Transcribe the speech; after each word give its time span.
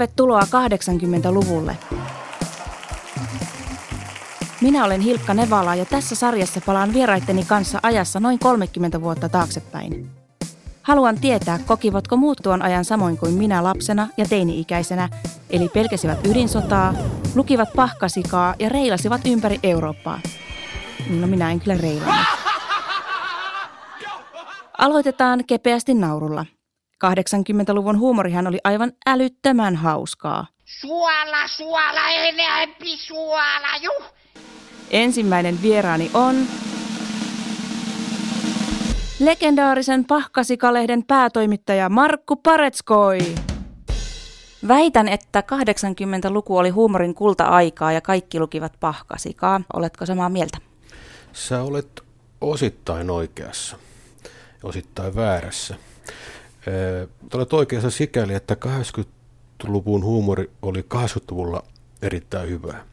Tervetuloa 0.00 0.40
80-luvulle. 0.40 1.76
Minä 4.60 4.84
olen 4.84 5.00
Hilkka 5.00 5.34
Nevala 5.34 5.74
ja 5.74 5.84
tässä 5.84 6.14
sarjassa 6.14 6.60
palaan 6.66 6.92
vieraitteni 6.92 7.44
kanssa 7.44 7.78
ajassa 7.82 8.20
noin 8.20 8.38
30 8.38 9.00
vuotta 9.00 9.28
taaksepäin. 9.28 10.10
Haluan 10.82 11.20
tietää, 11.20 11.58
kokivatko 11.66 12.16
muut 12.16 12.38
tuon 12.42 12.62
ajan 12.62 12.84
samoin 12.84 13.18
kuin 13.18 13.34
minä 13.34 13.64
lapsena 13.64 14.08
ja 14.16 14.24
teini-ikäisenä, 14.28 15.08
eli 15.50 15.68
pelkäsivät 15.68 16.26
ydinsotaa, 16.26 16.94
lukivat 17.34 17.68
pahkasikaa 17.76 18.54
ja 18.58 18.68
reilasivat 18.68 19.20
ympäri 19.26 19.58
Eurooppaa. 19.62 20.20
No 21.20 21.26
minä 21.26 21.50
en 21.50 21.60
kyllä 21.60 21.76
reilannut. 21.76 22.16
Aloitetaan 24.78 25.44
kepeästi 25.46 25.94
naurulla. 25.94 26.46
80-luvun 27.04 27.98
huumorihan 27.98 28.46
oli 28.46 28.58
aivan 28.64 28.92
älyttömän 29.06 29.76
hauskaa. 29.76 30.46
Suola, 30.64 31.48
suola, 31.48 32.08
enempi 32.08 32.96
suola, 32.96 33.76
juh! 33.82 34.04
Ensimmäinen 34.90 35.62
vieraani 35.62 36.10
on 36.14 36.36
legendaarisen 39.20 40.04
Pahkasikalehden 40.04 41.04
päätoimittaja 41.04 41.88
Markku 41.88 42.36
Paretskoi. 42.36 43.18
Väitän, 44.68 45.08
että 45.08 45.42
80-luku 45.52 46.56
oli 46.56 46.70
huumorin 46.70 47.14
kulta-aikaa 47.14 47.92
ja 47.92 48.00
kaikki 48.00 48.40
lukivat 48.40 48.72
Pahkasikaa. 48.80 49.60
Oletko 49.72 50.06
samaa 50.06 50.28
mieltä? 50.28 50.58
Sä 51.32 51.62
olet 51.62 52.02
osittain 52.40 53.10
oikeassa, 53.10 53.76
osittain 54.62 55.16
väärässä. 55.16 55.74
Olet 57.34 57.52
oikeassa 57.52 57.90
sikäli, 57.90 58.34
että 58.34 58.56
80-luvun 58.66 60.04
huumori 60.04 60.50
oli 60.62 60.80
80-luvulla 60.94 61.62
erittäin 62.02 62.48
hyvää, 62.48 62.84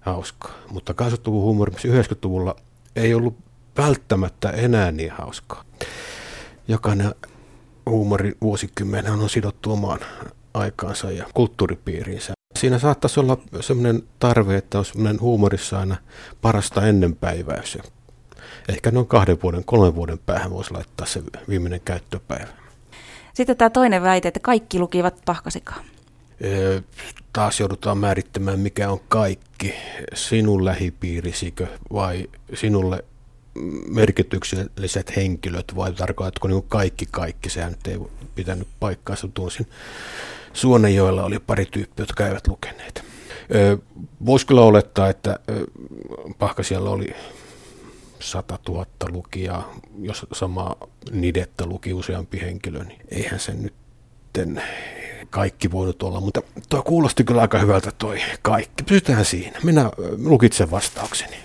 hauskaa. 0.00 0.54
Mutta 0.70 0.92
80-luvun 0.92 1.42
huumori 1.42 1.72
90-luvulla 1.72 2.56
ei 2.96 3.14
ollut 3.14 3.36
välttämättä 3.78 4.50
enää 4.50 4.92
niin 4.92 5.12
hauskaa. 5.12 5.64
Jokainen 6.68 7.14
huumorin 7.86 8.34
vuosikymmen 8.40 9.10
on 9.10 9.30
sidottu 9.30 9.72
omaan 9.72 10.00
aikaansa 10.54 11.10
ja 11.10 11.26
kulttuuripiiriinsä. 11.34 12.32
Siinä 12.58 12.78
saattaisi 12.78 13.20
olla 13.20 13.38
sellainen 13.60 14.02
tarve, 14.18 14.56
että 14.56 14.78
on 14.78 14.84
sellainen 14.84 15.20
huumorissa 15.20 15.78
aina 15.78 15.96
parasta 16.42 16.86
ennenpäiväys. 16.86 17.78
Ehkä 18.68 18.90
noin 18.90 19.06
kahden 19.06 19.38
vuoden, 19.42 19.64
kolmen 19.64 19.94
vuoden 19.94 20.18
päähän 20.18 20.50
voisi 20.50 20.70
laittaa 20.70 21.06
se 21.06 21.22
viimeinen 21.48 21.80
käyttöpäivä. 21.80 22.61
Sitten 23.34 23.56
tämä 23.56 23.70
toinen 23.70 24.02
väite, 24.02 24.28
että 24.28 24.40
kaikki 24.40 24.78
lukivat 24.78 25.22
pahkasikaa. 25.24 25.84
Taas 27.32 27.60
joudutaan 27.60 27.98
määrittämään, 27.98 28.60
mikä 28.60 28.90
on 28.90 29.00
kaikki. 29.08 29.74
Sinun 30.14 30.64
lähipiirisikö 30.64 31.66
vai 31.92 32.28
sinulle 32.54 33.04
merkitykselliset 33.88 35.16
henkilöt 35.16 35.76
vai 35.76 35.92
tarkoitatko 35.92 36.48
niin 36.48 36.62
kaikki 36.68 37.06
kaikki? 37.10 37.50
Sehän 37.50 37.72
nyt 37.72 37.86
ei 37.86 37.98
pitänyt 38.34 38.68
paikkaansa. 38.80 39.28
Tunsin 39.28 39.66
Suonenjoella 40.52 41.24
oli 41.24 41.38
pari 41.38 41.66
tyyppiä, 41.66 42.02
jotka 42.02 42.26
eivät 42.26 42.46
lukeneet. 42.48 43.04
Voisi 44.26 44.46
kyllä 44.46 44.62
olettaa, 44.62 45.08
että 45.08 45.38
Pahkasialla 46.38 46.90
oli 46.90 47.14
100 48.22 48.58
000 48.68 48.86
lukijaa, 49.10 49.74
jos 49.98 50.26
sama 50.32 50.76
nidettä 51.10 51.66
luki 51.66 51.94
useampi 51.94 52.40
henkilö, 52.40 52.84
niin 52.84 53.00
eihän 53.08 53.40
se 53.40 53.54
nyt 53.54 53.74
kaikki 55.30 55.70
voinut 55.70 56.02
olla, 56.02 56.20
mutta 56.20 56.42
tuo 56.68 56.82
kuulosti 56.82 57.24
kyllä 57.24 57.40
aika 57.40 57.58
hyvältä 57.58 57.92
toi 57.98 58.18
kaikki. 58.42 58.82
Pysytään 58.82 59.24
siinä. 59.24 59.58
Minä 59.62 59.90
lukitsen 60.24 60.70
vastaukseni. 60.70 61.36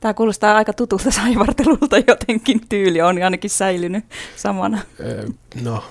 Tämä 0.00 0.14
kuulostaa 0.14 0.56
aika 0.56 0.72
tutulta 0.72 1.10
saivartelulta 1.10 1.98
jotenkin 2.08 2.60
tyyli 2.68 3.02
on 3.02 3.22
ainakin 3.22 3.50
säilynyt 3.50 4.04
samana. 4.36 4.78
No, 5.62 5.84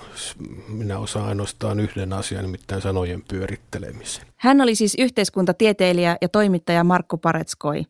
minä 0.68 1.00
osaan 1.00 1.28
ainoastaan 1.28 1.80
yhden 1.80 2.14
asian, 2.14 2.44
nimittäin 2.44 2.82
sanojen 2.82 3.24
pyörittelemisen. 3.28 4.26
Hän 4.38 4.62
oli 4.62 4.76
siis 4.76 4.96
yhteiskuntatieteilijä 5.00 6.18
ja 6.22 6.30
toimittaja 6.30 6.84
Markku 6.84 7.18
Paretskoi. 7.18 7.86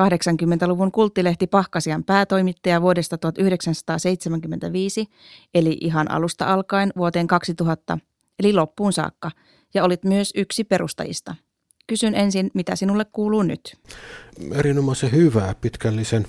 80-luvun 0.00 0.92
kulttilehti 0.92 1.46
Pahkasian 1.46 2.04
päätoimittaja 2.04 2.82
vuodesta 2.82 3.18
1975, 3.18 5.06
eli 5.54 5.78
ihan 5.80 6.10
alusta 6.10 6.52
alkaen 6.52 6.92
vuoteen 6.96 7.26
2000, 7.26 7.98
eli 8.38 8.52
loppuun 8.52 8.92
saakka, 8.92 9.30
ja 9.74 9.84
olit 9.84 10.04
myös 10.04 10.32
yksi 10.34 10.64
perustajista– 10.64 11.34
Kysyn 11.86 12.14
ensin, 12.14 12.50
mitä 12.54 12.76
sinulle 12.76 13.06
kuuluu 13.12 13.42
nyt? 13.42 13.76
Erinomaisen 14.52 15.12
hyvää 15.12 15.54
pitkällisen 15.60 16.26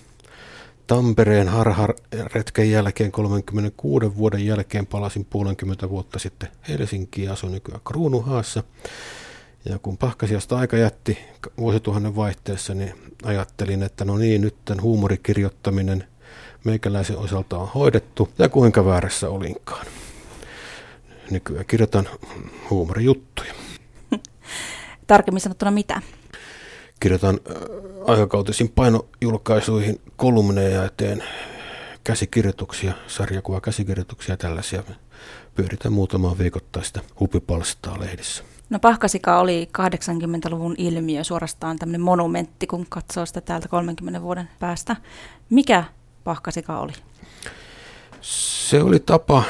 Tampereen 0.87 1.47
harharetken 1.47 2.71
jälkeen 2.71 3.11
36 3.11 4.15
vuoden 4.15 4.45
jälkeen 4.45 4.87
palasin 4.87 5.25
puolenkymmentä 5.25 5.89
vuotta 5.89 6.19
sitten 6.19 6.49
Helsinkiin 6.69 7.25
ja 7.25 7.33
asun 7.33 7.51
nykyään 7.51 7.81
Kruunuhaassa. 7.85 8.63
Ja 9.65 9.79
kun 9.79 9.97
Pahkasiasta 9.97 10.57
aika 10.57 10.77
jätti 10.77 11.17
vuosituhannen 11.57 12.15
vaihteessa, 12.15 12.73
niin 12.73 12.93
ajattelin, 13.23 13.83
että 13.83 14.05
no 14.05 14.17
niin, 14.17 14.41
nyt 14.41 14.55
tämän 14.65 14.83
huumorikirjoittaminen 14.83 16.03
meikäläisen 16.63 17.17
osalta 17.17 17.57
on 17.57 17.69
hoidettu. 17.75 18.29
Ja 18.37 18.49
kuinka 18.49 18.85
väärässä 18.85 19.29
olinkaan. 19.29 19.85
Nykyään 21.31 21.65
kirjoitan 21.65 22.09
huumorijuttuja. 22.69 23.53
Tarkemmin 25.07 25.41
sanottuna 25.41 25.71
mitä? 25.71 26.01
Kirjoitan 26.99 27.39
aikakautisiin 28.07 28.69
painojulkaisuihin 28.69 30.01
kolumneja 30.15 30.83
ja 30.83 30.89
teen 30.97 31.23
käsikirjoituksia, 32.03 32.93
sarjakuva 33.07 33.61
käsikirjoituksia 33.61 34.37
tällaisia. 34.37 34.83
Pyöritän 35.55 35.93
muutamaa 35.93 36.37
viikoittaista 36.37 37.01
hupipalstaa 37.19 37.99
lehdissä. 37.99 38.43
No 38.69 38.79
Pahkasika 38.79 39.39
oli 39.39 39.69
80-luvun 39.77 40.75
ilmiö, 40.77 41.23
suorastaan 41.23 41.79
tämmöinen 41.79 42.01
monumentti, 42.01 42.67
kun 42.67 42.85
katsoo 42.89 43.25
sitä 43.25 43.41
täältä 43.41 43.67
30 43.67 44.21
vuoden 44.21 44.49
päästä. 44.59 44.95
Mikä 45.49 45.83
Pahkasika 46.23 46.79
oli? 46.79 46.93
Se 48.21 48.83
oli 48.83 48.99
tapa 48.99 49.37
äh, 49.37 49.43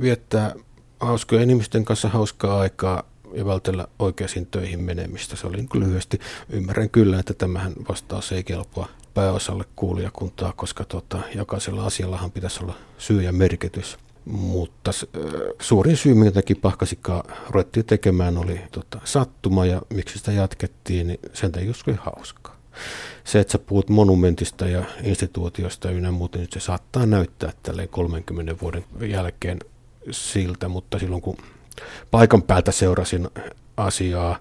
viettää 0.00 0.54
hauskojen 1.00 1.50
ihmisten 1.50 1.84
kanssa 1.84 2.08
hauskaa 2.08 2.60
aikaa 2.60 3.02
ja 3.32 3.46
vältellä 3.46 3.86
oikeisiin 3.98 4.46
töihin 4.46 4.82
menemistä. 4.82 5.36
Se 5.36 5.46
oli 5.46 5.56
niin 5.56 5.68
lyhyesti. 5.74 6.18
Ymmärrän 6.50 6.90
kyllä, 6.90 7.18
että 7.18 7.34
tämähän 7.34 7.72
vastaus 7.88 8.32
ei 8.32 8.44
kelpoa 8.44 8.88
pääosalle 9.14 9.64
kuulijakuntaa, 9.76 10.52
koska 10.56 10.84
tota, 10.84 11.18
jokaisella 11.34 11.86
asiallahan 11.86 12.30
pitäisi 12.30 12.62
olla 12.62 12.74
syy 12.98 13.22
ja 13.22 13.32
merkitys. 13.32 13.98
Mutta 14.28 14.90
suurin 15.60 15.96
syy, 15.96 16.14
minkä 16.14 16.30
takia 16.30 16.56
pahkasikaa 16.62 17.24
ruvettiin 17.50 17.86
tekemään, 17.86 18.38
oli 18.38 18.60
tota, 18.72 19.00
sattuma 19.04 19.66
ja 19.66 19.82
miksi 19.94 20.18
sitä 20.18 20.32
jatkettiin, 20.32 21.06
niin 21.06 21.20
sen 21.32 21.52
takia 21.52 21.68
joskus 21.68 21.96
hauskaa. 21.98 22.56
Se, 23.24 23.40
että 23.40 23.52
sä 23.52 23.58
puhut 23.58 23.88
monumentista 23.88 24.68
ja 24.68 24.84
instituutiosta 25.02 25.90
ynnä 25.90 26.10
muuta, 26.10 26.38
niin 26.38 26.48
se 26.52 26.60
saattaa 26.60 27.06
näyttää 27.06 27.52
tälle 27.62 27.86
30 27.86 28.56
vuoden 28.62 28.84
jälkeen 29.06 29.58
siltä, 30.10 30.68
mutta 30.68 30.98
silloin 30.98 31.22
kun 31.22 31.36
paikan 32.10 32.42
päältä 32.42 32.72
seurasin 32.72 33.28
asiaa, 33.76 34.38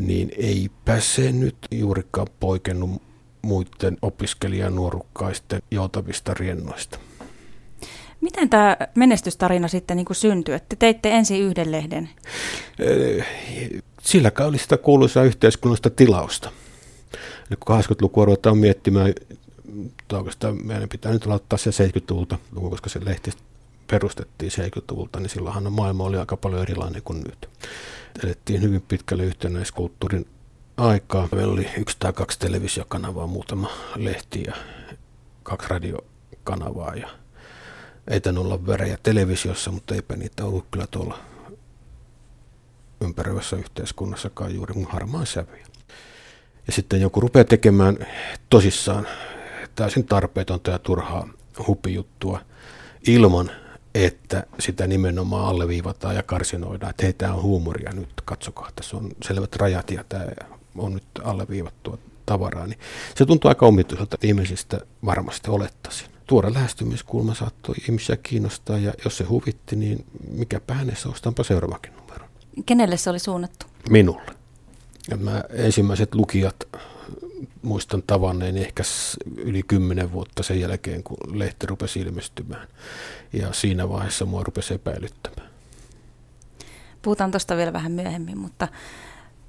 niin 0.00 0.30
eipä 0.38 1.00
se 1.00 1.32
nyt 1.32 1.56
juurikaan 1.70 2.26
poikennut 2.40 3.02
muiden 3.42 3.96
opiskelijanuorukkaisten 4.02 5.62
joutavista 5.70 6.34
riennoista. 6.34 6.98
Miten 8.24 8.50
tämä 8.50 8.76
menestystarina 8.94 9.68
sitten 9.68 9.96
niin 9.96 10.04
kuin 10.04 10.16
syntyi? 10.16 10.58
Te 10.68 10.76
teitte 10.76 11.10
ensin 11.10 11.40
yhden 11.40 11.72
lehden. 11.72 12.10
Sillä 14.00 14.32
oli 14.46 14.58
sitä 14.58 14.76
kuuluisaa 14.76 15.24
yhteiskunnallista 15.24 15.90
tilausta. 15.90 16.50
Nyt 17.50 17.58
kun 17.66 17.80
80-lukua 17.80 18.24
ruvetaan 18.24 18.58
miettimään, 18.58 19.14
oikeastaan 20.12 20.66
meidän 20.66 20.88
pitää 20.88 21.12
nyt 21.12 21.26
aloittaa 21.26 21.58
se 21.58 21.70
70-luvulta, 21.70 22.38
koska 22.70 22.88
se 22.88 23.04
lehti 23.04 23.30
perustettiin 23.86 24.52
70-luvulta, 24.52 25.20
niin 25.20 25.30
silloinhan 25.30 25.72
maailma 25.72 26.04
oli 26.04 26.16
aika 26.16 26.36
paljon 26.36 26.62
erilainen 26.62 27.02
kuin 27.02 27.20
nyt. 27.20 27.48
Elettiin 28.24 28.62
hyvin 28.62 28.82
pitkälle 28.82 29.24
yhtenäiskulttuurin 29.24 30.26
aikaa. 30.76 31.28
Meillä 31.32 31.52
oli 31.52 31.66
yksi 31.78 31.96
tai 31.98 32.12
kaksi 32.12 32.38
televisiokanavaa, 32.38 33.26
muutama 33.26 33.70
lehti 33.96 34.42
ja 34.46 34.54
kaksi 35.42 35.68
radiokanavaa. 35.68 36.94
Ja 36.94 37.08
tainnut 38.22 38.44
olla 38.44 38.66
värejä 38.66 38.98
televisiossa, 39.02 39.70
mutta 39.70 39.94
eipä 39.94 40.16
niitä 40.16 40.44
ollut 40.44 40.66
kyllä 40.70 40.86
tuolla 40.86 41.18
ympäröivässä 43.00 43.56
yhteiskunnassakaan 43.56 44.54
juuri 44.54 44.74
mun 44.74 44.90
harmaan 44.90 45.26
sävyjä. 45.26 45.66
Ja 46.66 46.72
sitten 46.72 47.00
joku 47.00 47.20
rupeaa 47.20 47.44
tekemään 47.44 48.06
tosissaan 48.50 49.06
täysin 49.74 50.04
tarpeetonta 50.04 50.70
ja 50.70 50.78
turhaa 50.78 51.28
hupijuttua 51.66 52.40
ilman, 53.06 53.50
että 53.94 54.46
sitä 54.58 54.86
nimenomaan 54.86 55.46
alleviivataan 55.46 56.16
ja 56.16 56.22
karsinoidaan, 56.22 56.90
että 56.90 57.02
hei, 57.02 57.12
tämä 57.12 57.34
on 57.34 57.42
huumoria 57.42 57.92
nyt, 57.92 58.08
katsokaa, 58.24 58.70
tässä 58.76 58.96
on 58.96 59.10
selvät 59.22 59.56
rajat 59.56 59.90
ja 59.90 60.04
tämä 60.08 60.24
on 60.78 60.94
nyt 60.94 61.04
alleviivattua 61.24 61.98
tavaraa, 62.26 62.66
niin 62.66 62.78
se 63.14 63.26
tuntuu 63.26 63.48
aika 63.48 63.66
omituiselta 63.66 64.16
ihmisistä 64.22 64.80
varmasti 65.04 65.50
olettaisin. 65.50 66.13
Tuore 66.26 66.54
lähestymiskulma 66.54 67.34
saattoi 67.34 67.74
ihmisiä 67.88 68.16
kiinnostaa 68.16 68.78
ja 68.78 68.92
jos 69.04 69.16
se 69.16 69.24
huvitti, 69.24 69.76
niin 69.76 70.04
mikä 70.30 70.60
päänessä 70.60 71.08
ostanpa 71.08 71.44
seuraavakin 71.44 71.92
numero. 71.96 72.26
Kenelle 72.66 72.96
se 72.96 73.10
oli 73.10 73.18
suunnattu? 73.18 73.66
Minulle. 73.90 74.32
Ja 75.10 75.16
mä 75.16 75.44
ensimmäiset 75.50 76.14
lukijat 76.14 76.56
muistan 77.62 78.02
tavanneen 78.06 78.56
ehkä 78.56 78.82
yli 79.36 79.62
kymmenen 79.62 80.12
vuotta 80.12 80.42
sen 80.42 80.60
jälkeen, 80.60 81.02
kun 81.02 81.38
lehti 81.38 81.66
rupesi 81.66 82.00
ilmestymään. 82.00 82.68
Ja 83.32 83.52
siinä 83.52 83.88
vaiheessa 83.88 84.24
mua 84.24 84.42
rupesi 84.42 84.74
epäilyttämään. 84.74 85.50
Puhutaan 87.02 87.30
tuosta 87.30 87.56
vielä 87.56 87.72
vähän 87.72 87.92
myöhemmin, 87.92 88.38
mutta 88.38 88.68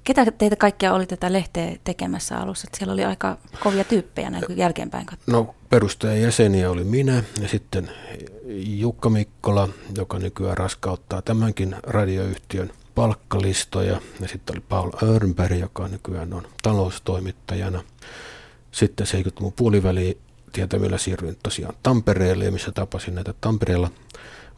ketä 0.06 0.30
teitä 0.30 0.56
kaikkia 0.56 0.94
oli 0.94 1.06
tätä 1.06 1.32
lehteä 1.32 1.76
tekemässä 1.84 2.38
alussa? 2.38 2.66
Että 2.68 2.78
siellä 2.78 2.92
oli 2.92 3.04
aika 3.04 3.38
kovia 3.60 3.84
tyyppejä 3.84 4.30
näin 4.30 4.46
kuin 4.46 4.58
jälkeenpäin 4.58 5.06
katsoa. 5.06 5.34
No 5.34 5.54
perustajan 5.70 6.22
jäseniä 6.22 6.70
oli 6.70 6.84
minä 6.84 7.24
ja 7.40 7.48
sitten 7.48 7.90
Jukka 8.56 9.10
Mikkola, 9.10 9.68
joka 9.96 10.18
nykyään 10.18 10.56
raskauttaa 10.56 11.22
tämänkin 11.22 11.76
radioyhtiön– 11.82 12.72
palkkalistoja 12.96 14.00
ja 14.20 14.28
sitten 14.28 14.56
oli 14.56 14.64
Paul 14.68 14.90
Örnberg, 15.02 15.60
joka 15.60 15.88
nykyään 15.88 16.34
on 16.34 16.48
taloustoimittajana. 16.62 17.82
Sitten 18.72 19.06
70-luvun 19.06 19.52
puoliväliin 19.52 20.18
tietämillä 20.52 20.98
siirryin 20.98 21.36
tosiaan 21.42 21.74
Tampereelle, 21.82 22.50
missä 22.50 22.72
tapasin 22.72 23.14
näitä 23.14 23.34
Tampereella 23.40 23.90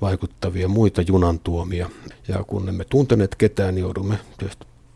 vaikuttavia 0.01 0.69
muita 0.69 1.03
junantuomia. 1.03 1.91
Ja 2.29 2.45
kun 2.45 2.69
emme 2.69 2.85
tunteneet 2.85 3.35
ketään, 3.35 3.75
niin 3.75 3.83
joudumme 3.83 4.19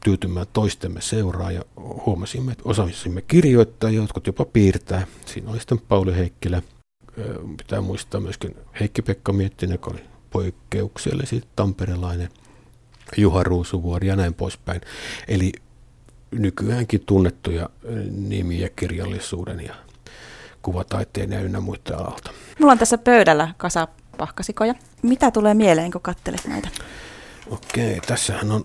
tyytymään 0.05 0.47
toistemme 0.53 1.01
seuraa 1.01 1.53
ja 1.53 1.63
huomasimme, 1.77 2.53
että 2.53 2.65
osasimme 2.67 3.23
kirjoittaa 3.23 3.91
ja 3.91 3.97
jotkut 3.97 4.27
jopa 4.27 4.45
piirtää. 4.45 5.07
Siinä 5.27 5.51
oli 5.51 5.59
sitten 5.59 5.79
Pauli 5.89 6.17
Heikkilä. 6.17 6.63
Pitää 7.57 7.81
muistaa 7.81 8.21
myöskin 8.21 8.57
Heikki-Pekka 8.81 9.33
Miettinen, 9.33 9.75
joka 9.75 9.91
oli 9.91 10.05
poikkeuksellisesti 10.31 11.49
tamperelainen– 11.57 12.29
Juha 13.17 13.43
Ruusuvuori 13.43 14.09
ja 14.09 14.17
näin 14.17 14.35
poispäin. 14.35 14.81
Eli 15.29 15.53
nykyäänkin 16.31 17.03
tunnettuja 17.07 17.69
nimiä 18.11 18.69
kirjallisuuden 18.77 19.61
ja 19.61 19.75
kuvataiteen 20.63 21.33
ja 21.33 21.41
ynnä 21.41 21.61
muiden 21.61 21.99
alalta. 21.99 22.31
Mulla 22.59 22.73
on 22.73 22.79
tässä 22.79 22.99
pöydällä 22.99 23.55
kasa 23.57 23.89
pahkasikoja. 24.19 24.75
Mitä 25.03 25.31
tulee 25.31 25.55
mieleen, 25.55 25.91
kun 25.91 26.01
katselet 26.01 26.45
näitä? 26.47 26.69
Okei, 27.51 28.01
tässähän 28.01 28.51
on 28.51 28.65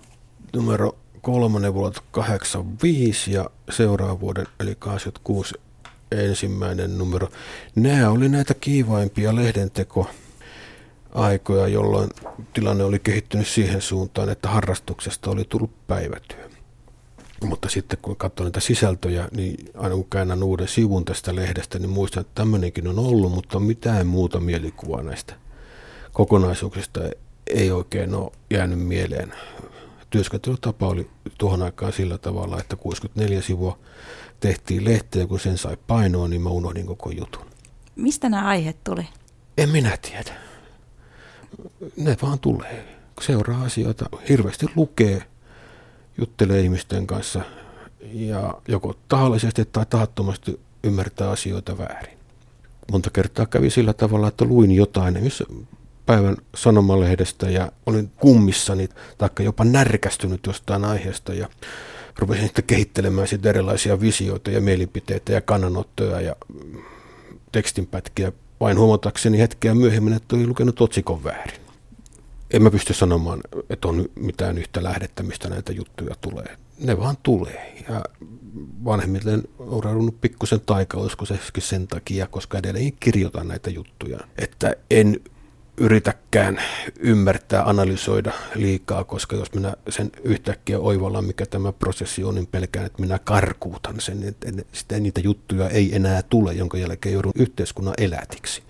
numero 0.54 0.98
kolmannen 1.20 1.74
vuodelta 1.74 2.02
85 2.10 3.32
ja 3.32 3.50
seuraavan 3.70 4.20
vuoden 4.20 4.46
eli 4.60 4.76
86 4.78 5.54
ensimmäinen 6.12 6.98
numero. 6.98 7.28
Nämä 7.74 8.10
oli 8.10 8.28
näitä 8.28 8.54
kiivaimpia 8.54 9.36
lehdenteko 9.36 10.10
aikoja, 11.14 11.68
jolloin 11.68 12.10
tilanne 12.52 12.84
oli 12.84 12.98
kehittynyt 12.98 13.46
siihen 13.46 13.82
suuntaan, 13.82 14.28
että 14.28 14.48
harrastuksesta 14.48 15.30
oli 15.30 15.44
tullut 15.44 15.86
päivätyö. 15.86 16.48
Mutta 17.44 17.68
sitten 17.68 17.98
kun 18.02 18.16
katsoin 18.16 18.44
niitä 18.44 18.60
sisältöjä, 18.60 19.28
niin 19.36 19.70
aina 19.74 19.94
kun 19.94 20.10
käännän 20.10 20.42
uuden 20.42 20.68
sivun 20.68 21.04
tästä 21.04 21.36
lehdestä, 21.36 21.78
niin 21.78 21.90
muistan, 21.90 22.20
että 22.20 22.34
tämmöinenkin 22.34 22.88
on 22.88 22.98
ollut, 22.98 23.32
mutta 23.32 23.60
mitään 23.60 24.06
muuta 24.06 24.40
mielikuvaa 24.40 25.02
näistä 25.02 25.34
kokonaisuuksista 26.12 27.00
ei 27.46 27.70
oikein 27.70 28.14
ole 28.14 28.32
jäänyt 28.50 28.78
mieleen. 28.78 29.32
Työskentelytapa 30.10 30.88
oli 30.88 31.10
tuohon 31.38 31.62
aikaan 31.62 31.92
sillä 31.92 32.18
tavalla, 32.18 32.60
että 32.60 32.76
64 32.76 33.42
sivua 33.42 33.78
tehtiin 34.40 34.84
lehteä, 34.84 35.26
kun 35.26 35.40
sen 35.40 35.58
sai 35.58 35.76
painoa, 35.86 36.28
niin 36.28 36.42
mä 36.42 36.48
unohdin 36.48 36.86
koko 36.86 37.10
jutun. 37.10 37.46
Mistä 37.96 38.28
nämä 38.28 38.48
aiheet 38.48 38.84
tuli? 38.84 39.08
En 39.58 39.68
minä 39.68 39.96
tiedä 39.96 40.48
ne 41.96 42.16
vaan 42.22 42.38
tulee. 42.38 42.98
Seuraa 43.20 43.62
asioita, 43.62 44.06
hirveästi 44.28 44.66
lukee, 44.76 45.22
juttelee 46.18 46.60
ihmisten 46.60 47.06
kanssa 47.06 47.40
ja 48.12 48.54
joko 48.68 48.94
tahallisesti 49.08 49.64
tai 49.64 49.86
tahattomasti 49.86 50.60
ymmärtää 50.84 51.30
asioita 51.30 51.78
väärin. 51.78 52.18
Monta 52.92 53.10
kertaa 53.10 53.46
kävi 53.46 53.70
sillä 53.70 53.92
tavalla, 53.92 54.28
että 54.28 54.44
luin 54.44 54.72
jotain, 54.72 55.22
missä 55.22 55.44
päivän 56.08 56.36
sanomalehdestä 56.54 57.50
ja 57.50 57.72
olin 57.86 58.10
kummissani, 58.16 58.88
taikka 59.18 59.42
jopa 59.42 59.64
närkästynyt 59.64 60.46
jostain 60.46 60.84
aiheesta 60.84 61.34
ja 61.34 61.48
rupesin 62.18 62.44
sitten 62.44 62.64
kehittelemään 62.64 63.28
sitten 63.28 63.48
erilaisia 63.50 64.00
visioita 64.00 64.50
ja 64.50 64.60
mielipiteitä 64.60 65.32
ja 65.32 65.40
kannanottoja 65.40 66.20
ja 66.20 66.36
tekstinpätkiä 67.52 68.32
vain 68.60 68.78
huomatakseni 68.78 69.38
hetkeä 69.38 69.74
myöhemmin, 69.74 70.12
että 70.12 70.36
olin 70.36 70.48
lukenut 70.48 70.80
otsikon 70.80 71.24
väärin. 71.24 71.60
En 72.50 72.62
mä 72.62 72.70
pysty 72.70 72.94
sanomaan, 72.94 73.40
että 73.70 73.88
on 73.88 74.08
mitään 74.14 74.58
yhtä 74.58 74.82
lähdettä, 74.82 75.22
mistä 75.22 75.48
näitä 75.48 75.72
juttuja 75.72 76.14
tulee. 76.20 76.56
Ne 76.78 76.98
vaan 76.98 77.16
tulee. 77.22 77.84
Ja 77.88 78.04
vanhemmille 78.84 79.42
on 79.58 79.84
raunnut 79.84 80.20
pikkusen 80.20 80.60
taikauskoisesti 80.66 81.60
sen 81.60 81.88
takia, 81.88 82.26
koska 82.26 82.58
edelleen 82.58 82.92
kirjoitan 83.00 83.48
näitä 83.48 83.70
juttuja. 83.70 84.18
Että 84.38 84.74
en 84.90 85.20
yritäkään 85.80 86.60
ymmärtää, 86.98 87.62
analysoida 87.62 88.32
liikaa, 88.54 89.04
koska 89.04 89.36
jos 89.36 89.54
minä 89.54 89.74
sen 89.88 90.10
yhtäkkiä 90.24 90.78
oivallan, 90.78 91.24
mikä 91.24 91.46
tämä 91.46 91.72
prosessi 91.72 92.24
on, 92.24 92.34
niin 92.34 92.46
pelkään, 92.46 92.86
että 92.86 93.02
minä 93.02 93.18
karkuutan 93.18 94.00
sen, 94.00 94.28
että 94.28 94.48
sitten 94.72 95.02
niitä 95.02 95.20
juttuja 95.20 95.68
ei 95.68 95.96
enää 95.96 96.22
tule, 96.22 96.52
jonka 96.52 96.78
jälkeen 96.78 97.12
joudun 97.12 97.32
yhteiskunnan 97.34 97.94
elätiksi. 97.98 98.62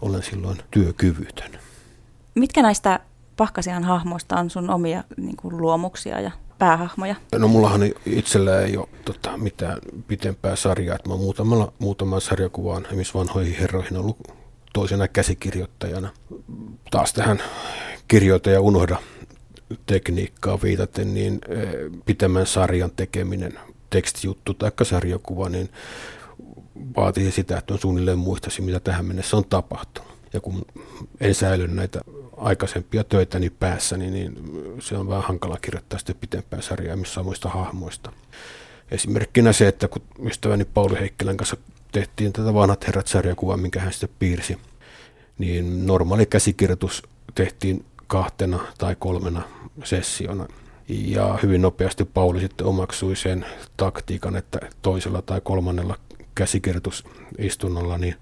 Olen 0.00 0.22
silloin 0.22 0.58
työkyvytön. 0.70 1.50
Mitkä 2.34 2.62
näistä 2.62 3.00
Pahkasian 3.36 3.84
hahmoista 3.84 4.36
on 4.36 4.50
sun 4.50 4.70
omia 4.70 5.04
niin 5.16 5.36
kuin, 5.36 5.56
luomuksia 5.56 6.20
ja 6.20 6.30
päähahmoja? 6.58 7.14
No 7.38 7.48
mullahan 7.48 7.80
itsellä 8.06 8.60
ei 8.60 8.76
ole 8.76 8.88
tota, 9.04 9.36
mitään 9.36 9.78
pitempää 10.08 10.56
sarjaa. 10.56 10.96
Että 10.96 11.08
mä 11.08 11.16
muutamalla, 11.16 11.72
muutaman 11.78 12.20
sarjakuvaan, 12.20 12.86
esimerkiksi 12.86 13.14
vanhoihin 13.14 13.56
herroihin 13.58 13.96
ollut 13.96 14.41
toisena 14.72 15.08
käsikirjoittajana. 15.08 16.10
Taas 16.90 17.12
tähän 17.12 17.42
kirjoita 18.08 18.50
ja 18.50 18.60
unohda 18.60 18.96
tekniikkaa 19.86 20.62
viitaten, 20.62 21.14
niin 21.14 21.38
eh, 21.48 21.68
pitemmän 22.06 22.46
sarjan 22.46 22.90
tekeminen, 22.96 23.58
tekstijuttu 23.90 24.54
tai 24.54 24.70
sarjakuva, 24.82 25.48
niin 25.48 25.68
vaatii 26.96 27.32
sitä, 27.32 27.58
että 27.58 27.74
on 27.74 27.80
suunnilleen 27.80 28.18
muistasi, 28.18 28.62
mitä 28.62 28.80
tähän 28.80 29.06
mennessä 29.06 29.36
on 29.36 29.44
tapahtunut. 29.44 30.12
Ja 30.32 30.40
kun 30.40 30.64
en 31.20 31.34
säily 31.34 31.68
näitä 31.68 32.00
aikaisempia 32.36 33.04
töitäni 33.04 33.50
päässäni, 33.50 34.10
niin 34.10 34.36
se 34.80 34.96
on 34.96 35.08
vähän 35.08 35.22
hankala 35.22 35.58
kirjoittaa 35.60 35.98
sitten 35.98 36.16
pitempää 36.20 36.60
sarjaa 36.60 36.96
missä 36.96 37.22
muista 37.22 37.48
hahmoista. 37.48 38.12
Esimerkkinä 38.90 39.52
se, 39.52 39.68
että 39.68 39.88
kun 39.88 40.02
ystäväni 40.26 40.64
Pauli 40.64 41.00
Heikkilän 41.00 41.36
kanssa 41.36 41.56
tehtiin 41.92 42.32
tätä 42.32 42.54
vanhat 42.54 42.86
herrat 42.86 43.06
sarjakuvaa, 43.06 43.56
minkä 43.56 43.80
hän 43.80 43.92
sitten 43.92 44.08
piirsi, 44.18 44.58
niin 45.38 45.86
normaali 45.86 46.26
käsikirjoitus 46.26 47.02
tehtiin 47.34 47.84
kahtena 48.06 48.60
tai 48.78 48.96
kolmena 48.98 49.42
sessiona. 49.84 50.48
Ja 50.88 51.38
hyvin 51.42 51.62
nopeasti 51.62 52.04
Pauli 52.04 52.40
sitten 52.40 52.66
omaksui 52.66 53.16
sen 53.16 53.46
taktiikan, 53.76 54.36
että 54.36 54.60
toisella 54.82 55.22
tai 55.22 55.40
kolmannella 55.40 55.98
käsikirjoitusistunnolla 56.34 57.98
niin 57.98 58.14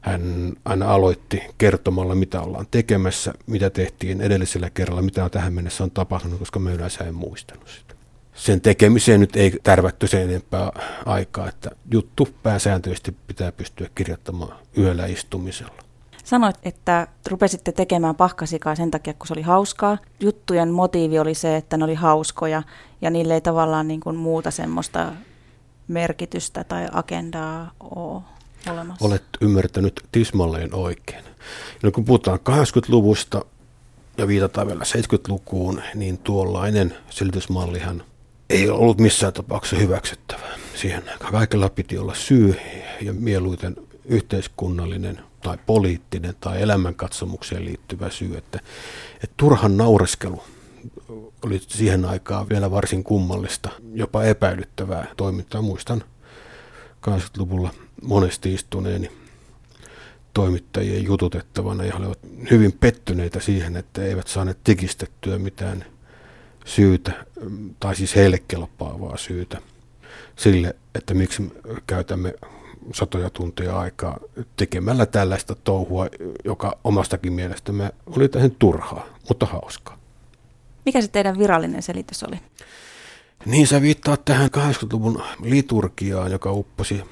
hän 0.00 0.52
aina 0.64 0.94
aloitti 0.94 1.42
kertomalla, 1.58 2.14
mitä 2.14 2.40
ollaan 2.40 2.66
tekemässä, 2.70 3.32
mitä 3.46 3.70
tehtiin 3.70 4.20
edellisellä 4.20 4.70
kerralla, 4.70 5.02
mitä 5.02 5.24
on 5.24 5.30
tähän 5.30 5.52
mennessä 5.52 5.84
on 5.84 5.90
tapahtunut, 5.90 6.38
koska 6.38 6.58
mä 6.58 6.72
yleensä 6.72 7.04
en 7.04 7.14
muistanut 7.14 7.68
sitä. 7.68 7.91
Sen 8.34 8.60
tekemiseen 8.60 9.20
nyt 9.20 9.36
ei 9.36 9.60
tärvätty 9.62 10.06
sen 10.06 10.22
enempää 10.22 10.72
aikaa, 11.06 11.48
että 11.48 11.70
juttu 11.90 12.28
pääsääntöisesti 12.42 13.16
pitää 13.26 13.52
pystyä 13.52 13.88
kirjoittamaan 13.94 14.58
yöllä 14.78 15.06
istumisella. 15.06 15.82
Sanoit, 16.24 16.56
että 16.62 17.06
rupesitte 17.28 17.72
tekemään 17.72 18.14
pahkasikaa 18.14 18.74
sen 18.74 18.90
takia, 18.90 19.14
kun 19.14 19.26
se 19.26 19.32
oli 19.32 19.42
hauskaa. 19.42 19.98
Juttujen 20.20 20.70
motiivi 20.70 21.18
oli 21.18 21.34
se, 21.34 21.56
että 21.56 21.76
ne 21.76 21.84
oli 21.84 21.94
hauskoja 21.94 22.62
ja 23.00 23.10
niille 23.10 23.34
ei 23.34 23.40
tavallaan 23.40 23.88
niin 23.88 24.00
kuin 24.00 24.16
muuta 24.16 24.50
semmoista 24.50 25.12
merkitystä 25.88 26.64
tai 26.64 26.88
agendaa 26.92 27.70
ole 27.80 28.22
olemassa. 28.70 29.04
Olet 29.04 29.24
ymmärtänyt 29.40 30.00
tismalleen 30.12 30.74
oikein. 30.74 31.24
No 31.82 31.90
kun 31.90 32.04
puhutaan 32.04 32.38
80-luvusta 32.38 33.44
ja 34.18 34.28
viitataan 34.28 34.66
vielä 34.66 34.84
70-lukuun, 34.84 35.82
niin 35.94 36.18
tuollainen 36.18 36.94
selitysmallihan 37.10 38.02
ei 38.52 38.68
ollut 38.68 38.98
missään 38.98 39.32
tapauksessa 39.32 39.76
hyväksyttävää. 39.76 40.58
Siihen 40.74 41.02
kaikella 41.30 41.68
piti 41.68 41.98
olla 41.98 42.14
syy 42.14 42.56
ja 43.00 43.12
mieluiten 43.12 43.76
yhteiskunnallinen 44.04 45.20
tai 45.40 45.58
poliittinen 45.66 46.34
tai 46.40 46.62
elämänkatsomukseen 46.62 47.64
liittyvä 47.64 48.10
syy. 48.10 48.36
Että, 48.36 48.60
että 49.14 49.34
turhan 49.36 49.76
naureskelu 49.76 50.42
oli 51.44 51.60
siihen 51.68 52.04
aikaan 52.04 52.48
vielä 52.48 52.70
varsin 52.70 53.04
kummallista, 53.04 53.70
jopa 53.94 54.24
epäilyttävää 54.24 55.06
toimintaa. 55.16 55.62
Muistan 55.62 56.04
80-luvulla 57.10 57.70
monesti 58.02 58.54
istuneeni 58.54 59.10
toimittajien 60.34 61.04
jututettavana 61.04 61.84
ja 61.84 61.96
olivat 61.96 62.18
hyvin 62.50 62.72
pettyneitä 62.72 63.40
siihen, 63.40 63.76
että 63.76 64.02
eivät 64.02 64.26
saaneet 64.26 64.58
tikistettyä 64.64 65.38
mitään 65.38 65.84
syytä, 66.64 67.12
tai 67.80 67.96
siis 67.96 68.16
heille 68.16 68.38
kelpaavaa 68.48 69.16
syytä 69.16 69.58
sille, 70.36 70.76
että 70.94 71.14
miksi 71.14 71.52
käytämme 71.86 72.34
satoja 72.94 73.30
tunteja 73.30 73.78
aikaa 73.78 74.18
tekemällä 74.56 75.06
tällaista 75.06 75.54
touhua, 75.54 76.06
joka 76.44 76.78
omastakin 76.84 77.32
mielestämme 77.32 77.90
oli 78.06 78.28
tähän 78.28 78.50
turhaa, 78.58 79.06
mutta 79.28 79.46
hauskaa. 79.46 79.98
Mikä 80.84 81.00
se 81.00 81.08
teidän 81.08 81.38
virallinen 81.38 81.82
selitys 81.82 82.22
oli? 82.22 82.36
Niin 83.46 83.66
sä 83.66 83.82
viittaat 83.82 84.24
tähän 84.24 84.50
80-luvun 84.56 85.22
liturgiaan, 85.42 86.32
joka 86.32 86.52
upposi 86.52 87.02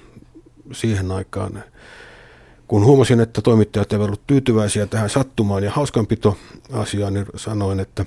siihen 0.72 1.12
aikaan, 1.12 1.64
kun 2.68 2.84
huomasin, 2.84 3.20
että 3.20 3.42
toimittajat 3.42 3.92
eivät 3.92 4.04
olleet 4.04 4.26
tyytyväisiä 4.26 4.86
tähän 4.86 5.10
sattumaan 5.10 5.64
ja 5.64 5.70
hauskanpito-asiaan, 5.70 7.14
niin 7.14 7.26
sanoin, 7.36 7.80
että 7.80 8.06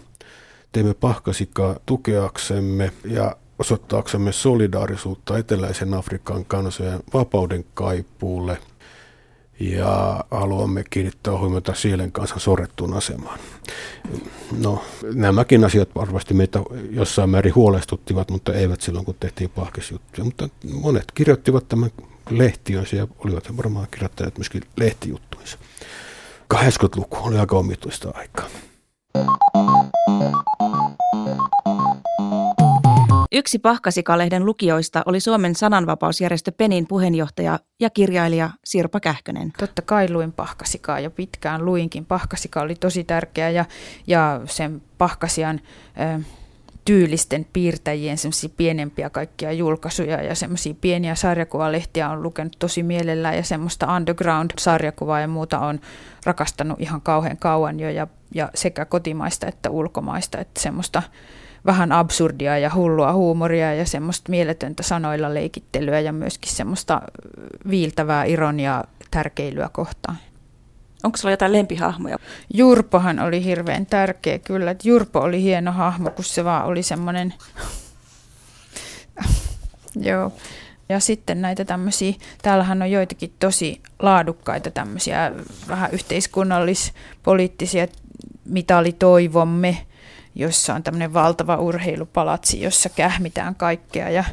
teemme 0.74 0.94
pahkasikaa 0.94 1.75
tukeaksemme 1.86 2.92
ja 3.06 3.36
osoittaaksemme 3.60 4.32
solidaarisuutta 4.32 5.38
eteläisen 5.38 5.94
Afrikan 5.94 6.46
kansojen 6.46 7.00
vapauden 7.13 7.65
kaipuulle 7.74 8.58
ja 9.60 10.24
haluamme 10.32 10.84
kiinnittää 10.89 11.38
huomiota 11.38 11.74
sielen 11.74 12.12
kanssa 12.12 12.39
sorrettuun 12.39 12.94
asemaan. 12.94 13.39
No, 14.60 14.84
nämäkin 15.13 15.63
asiat 15.63 15.89
varmasti 15.96 16.34
meitä 16.34 16.60
jossain 16.89 17.30
määrin 17.30 17.56
huolestuttivat, 17.56 18.32
mutta 18.32 18.53
eivät 18.53 18.82
silloin, 18.82 19.06
kun 19.06 19.15
tehtiin 19.20 19.50
pahkisjuttuja. 19.50 20.25
Mutta 20.25 20.50
monet 20.74 21.12
kirjoittivat 21.13 21.68
tämän 21.68 21.92
lehtiönsä 22.30 22.96
ja 22.96 23.08
olivat 23.18 23.58
varmaan 23.58 23.88
kirjoittaneet 23.92 24.38
myöskin 24.38 24.62
lehtijuttuinsa. 24.77 25.58
80-luku 26.53 27.18
oli 27.22 27.38
aika 27.38 27.58
omituista 27.58 28.12
aikaa. 28.13 28.50
Yksi 33.32 33.60
Pahkasikalehden 33.60 34.46
lukijoista 34.46 35.03
oli 35.05 35.20
Suomen 35.20 35.55
sananvapausjärjestö 35.55 36.51
Penin 36.51 36.88
puheenjohtaja 36.88 37.60
ja 37.79 37.89
kirjailija 37.89 38.50
Sirpa 38.63 39.00
Kähkönen. 39.00 39.51
Totta 39.58 39.82
kai 39.82 40.12
luin 40.12 40.32
Pahkasikaa 40.32 41.00
jo 41.00 41.12
pitkään 41.12 41.65
luinkin. 41.65 42.05
Pahkasika 42.05 42.62
oli 42.62 42.75
tosi 42.75 43.03
tärkeä 43.03 43.50
ja, 43.50 43.65
ja 44.08 44.41
sen 44.46 44.82
Pahkasian... 44.98 45.62
Äh, 46.00 46.22
tyylisten 46.86 47.46
piirtäjien 47.54 48.18
semmoisia 48.18 48.50
pienempiä 48.58 49.10
kaikkia 49.10 49.52
julkaisuja 49.52 50.24
ja 50.24 50.36
semmoisia 50.36 50.74
pieniä 50.82 51.16
sarjakuvalehtiä 51.16 52.10
on 52.10 52.24
lukenut 52.24 52.56
tosi 52.60 52.84
mielellään 52.84 53.36
ja 53.36 53.44
semmoista 53.44 53.96
underground-sarjakuvaa 53.96 55.20
ja 55.20 55.28
muuta 55.28 55.60
on 55.60 55.80
rakastanut 56.25 56.82
ihan 56.82 57.02
kauhean 57.02 57.38
kauan 57.38 57.80
jo 57.80 57.90
ja, 57.90 58.08
ja 58.34 58.50
sekä 58.56 58.86
kotimaista 58.86 59.48
että 59.48 59.70
ulkomaista, 59.70 60.40
että 60.40 60.62
semmoista 60.62 61.04
vähän 61.66 61.92
absurdia 61.92 62.58
ja 62.58 62.72
hullua 62.75 63.13
huumoria 63.13 63.74
ja 63.74 63.86
semmoista 63.86 64.30
mieletöntä 64.30 64.84
sanoilla 64.84 65.34
leikittelyä 65.34 66.00
ja 66.00 66.13
myöskin 66.13 66.52
semmoista 66.52 67.02
viiltävää 67.70 68.25
ironiaa 68.25 68.84
tärkeilyä 69.12 69.70
kohtaan. 69.74 70.18
Onko 71.03 71.17
sulla 71.17 71.31
jotain 71.31 71.51
lempihahmoja? 71.51 72.17
Jurpohan 72.53 73.19
oli 73.19 73.43
hirveän 73.43 73.86
tärkeä 73.86 74.39
kyllä. 74.39 74.72
Että 74.72 74.88
Jurpo 74.88 75.19
oli 75.19 75.41
hieno 75.41 75.72
hahmo, 75.72 76.10
kun 76.10 76.25
se 76.25 76.43
vaan 76.43 76.65
oli 76.65 76.83
semmoinen... 76.83 77.33
Joo. 79.95 80.31
Ja 80.89 81.00
sitten 81.00 81.41
näitä 81.41 81.65
tämmöisiä, 81.65 82.13
täällähän 82.41 82.81
on 82.81 82.91
joitakin 82.91 83.33
tosi 83.39 83.81
laadukkaita 84.00 84.72
tämmöisiä 84.72 85.31
vähän 85.67 85.91
yhteiskunnallispoliittisia 85.91 87.88
mitalitoivomme, 88.45 89.86
jossa 90.36 90.74
on 90.74 90.83
tämmöinen 90.83 91.13
valtava 91.13 91.57
urheilupalatsi, 91.57 92.62
jossa 92.62 92.89
kähmitään 92.89 93.55
kaikkea 93.55 94.10
ja 94.10 94.24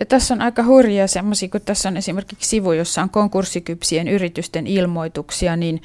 ja 0.00 0.06
tässä 0.06 0.34
on 0.34 0.42
aika 0.42 0.64
hurjia 0.64 1.06
semmoisia, 1.06 1.48
kun 1.48 1.60
tässä 1.60 1.88
on 1.88 1.96
esimerkiksi 1.96 2.48
sivu, 2.48 2.72
jossa 2.72 3.02
on 3.02 3.10
konkurssikypsien 3.10 4.08
yritysten 4.08 4.66
ilmoituksia, 4.66 5.56
niin 5.56 5.82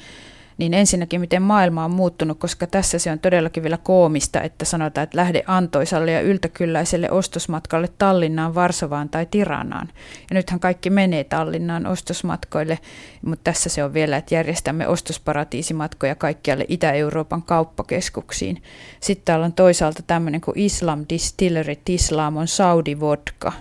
niin 0.58 0.74
ensinnäkin 0.74 1.20
miten 1.20 1.42
maailma 1.42 1.84
on 1.84 1.90
muuttunut, 1.90 2.38
koska 2.38 2.66
tässä 2.66 2.98
se 2.98 3.10
on 3.10 3.18
todellakin 3.18 3.62
vielä 3.62 3.76
koomista, 3.76 4.40
että 4.42 4.64
sanotaan, 4.64 5.02
että 5.02 5.16
lähde 5.16 5.42
antoisalle 5.46 6.12
ja 6.12 6.20
yltäkylläiselle 6.20 7.10
ostosmatkalle 7.10 7.88
Tallinnaan, 7.98 8.54
Varsovaan 8.54 9.08
tai 9.08 9.26
Tiranaan. 9.30 9.88
Ja 10.30 10.34
nythän 10.34 10.60
kaikki 10.60 10.90
menee 10.90 11.24
Tallinnaan 11.24 11.86
ostosmatkoille, 11.86 12.78
mutta 13.26 13.44
tässä 13.44 13.68
se 13.68 13.84
on 13.84 13.94
vielä, 13.94 14.16
että 14.16 14.34
järjestämme 14.34 14.88
ostosparatiisimatkoja 14.88 16.14
kaikkialle 16.14 16.64
Itä-Euroopan 16.68 17.42
kauppakeskuksiin. 17.42 18.62
Sitten 19.00 19.24
täällä 19.24 19.46
on 19.46 19.52
toisaalta 19.52 20.02
tämmöinen 20.06 20.40
kuin 20.40 20.58
Islam 20.58 21.04
Distillery, 21.08 21.74
Islam 21.88 22.36
on 22.36 22.48
Saudi 22.48 23.00
vodka. 23.00 23.52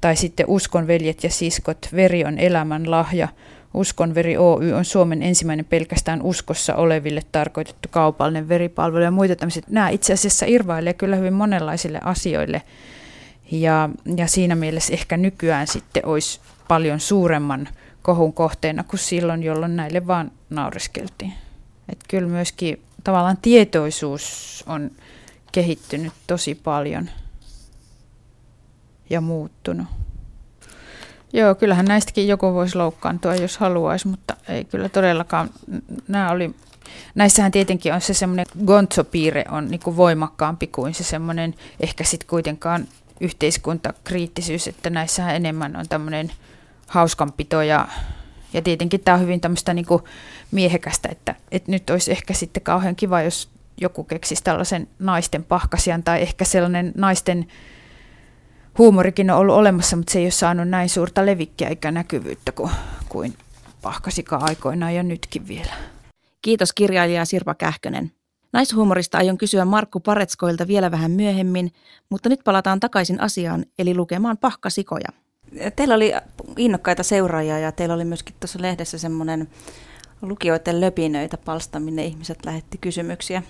Tai 0.00 0.16
sitten 0.16 0.46
uskonveljet 0.48 1.24
ja 1.24 1.30
siskot, 1.30 1.88
veri 1.94 2.24
on 2.24 2.38
elämän 2.38 2.90
lahja, 2.90 3.28
Uskonveri 3.74 4.36
Oy 4.36 4.72
on 4.72 4.84
Suomen 4.84 5.22
ensimmäinen 5.22 5.64
pelkästään 5.64 6.22
uskossa 6.22 6.74
oleville 6.74 7.22
tarkoitettu 7.32 7.88
kaupallinen 7.90 8.48
veripalvelu 8.48 9.04
ja 9.04 9.10
muita 9.10 9.36
tämmöisiä. 9.36 9.62
Nämä 9.68 9.88
itse 9.88 10.12
asiassa 10.12 10.46
irvailee 10.46 10.94
kyllä 10.94 11.16
hyvin 11.16 11.32
monenlaisille 11.32 12.00
asioille 12.04 12.62
ja, 13.50 13.90
ja 14.16 14.26
siinä 14.26 14.54
mielessä 14.54 14.92
ehkä 14.92 15.16
nykyään 15.16 15.66
sitten 15.66 16.06
olisi 16.06 16.40
paljon 16.68 17.00
suuremman 17.00 17.68
kohun 18.02 18.32
kohteena 18.32 18.84
kuin 18.84 19.00
silloin, 19.00 19.42
jolloin 19.42 19.76
näille 19.76 20.06
vaan 20.06 20.30
naureskeltiin. 20.50 21.32
Että 21.88 22.04
kyllä 22.08 22.28
myöskin 22.28 22.82
tavallaan 23.04 23.38
tietoisuus 23.42 24.64
on 24.66 24.90
kehittynyt 25.52 26.12
tosi 26.26 26.54
paljon 26.54 27.10
ja 29.10 29.20
muuttunut. 29.20 29.86
Joo, 31.34 31.54
kyllähän 31.54 31.84
näistäkin 31.84 32.28
joku 32.28 32.54
voisi 32.54 32.78
loukkaantua, 32.78 33.34
jos 33.34 33.58
haluaisi, 33.58 34.08
mutta 34.08 34.36
ei 34.48 34.64
kyllä 34.64 34.88
todellakaan. 34.88 35.50
Nämä 36.08 36.30
oli, 36.30 36.54
näissähän 37.14 37.52
tietenkin 37.52 37.94
on 37.94 38.00
se 38.00 38.14
semmoinen 38.14 38.46
gonzo-piirre 38.66 39.44
on 39.50 39.68
niin 39.68 39.80
kuin 39.80 39.96
voimakkaampi 39.96 40.66
kuin 40.66 40.94
se 40.94 41.04
semmoinen 41.04 41.54
ehkä 41.80 42.04
sitten 42.04 42.28
kuitenkaan 42.28 42.88
yhteiskuntakriittisyys, 43.20 44.68
että 44.68 44.90
näissähän 44.90 45.36
enemmän 45.36 45.76
on 45.76 45.88
tämmöinen 45.88 46.32
hauskanpito 46.86 47.62
ja, 47.62 47.88
ja 48.52 48.62
tietenkin 48.62 49.00
tämä 49.00 49.14
on 49.14 49.22
hyvin 49.22 49.40
tämmöistä 49.40 49.74
niin 49.74 49.86
kuin 49.86 50.02
miehekästä, 50.50 51.08
että, 51.12 51.34
että 51.50 51.70
nyt 51.70 51.90
olisi 51.90 52.10
ehkä 52.10 52.34
sitten 52.34 52.62
kauhean 52.62 52.96
kiva, 52.96 53.22
jos 53.22 53.48
joku 53.80 54.04
keksisi 54.04 54.44
tällaisen 54.44 54.88
naisten 54.98 55.44
pahkasian 55.44 56.02
tai 56.02 56.22
ehkä 56.22 56.44
sellainen 56.44 56.92
naisten 56.96 57.46
huumorikin 58.78 59.30
on 59.30 59.38
ollut 59.38 59.56
olemassa, 59.56 59.96
mutta 59.96 60.12
se 60.12 60.18
ei 60.18 60.24
ole 60.24 60.30
saanut 60.30 60.68
näin 60.68 60.88
suurta 60.88 61.26
levikkiä 61.26 61.68
eikä 61.68 61.90
näkyvyyttä 61.90 62.52
kuin, 62.52 62.70
kuin 63.08 63.34
pahkasika 63.82 64.36
aikoinaan 64.36 64.94
ja 64.94 65.02
nytkin 65.02 65.48
vielä. 65.48 65.72
Kiitos 66.42 66.72
kirjailija 66.72 67.24
Sirpa 67.24 67.54
Kähkönen. 67.54 68.12
Naishuumorista 68.52 69.18
aion 69.18 69.38
kysyä 69.38 69.64
Markku 69.64 70.00
Paretskoilta 70.00 70.66
vielä 70.66 70.90
vähän 70.90 71.10
myöhemmin, 71.10 71.72
mutta 72.10 72.28
nyt 72.28 72.40
palataan 72.44 72.80
takaisin 72.80 73.20
asiaan, 73.20 73.64
eli 73.78 73.94
lukemaan 73.94 74.38
pahkasikoja. 74.38 75.08
Teillä 75.76 75.94
oli 75.94 76.12
innokkaita 76.56 77.02
seuraajia 77.02 77.58
ja 77.58 77.72
teillä 77.72 77.94
oli 77.94 78.04
myöskin 78.04 78.34
tuossa 78.40 78.62
lehdessä 78.62 78.98
semmoinen 78.98 79.48
lukijoiden 80.22 80.80
löpinöitä 80.80 81.36
palsta, 81.36 81.80
minne 81.80 82.04
ihmiset 82.04 82.38
lähetti 82.46 82.78
kysymyksiä. 82.78 83.42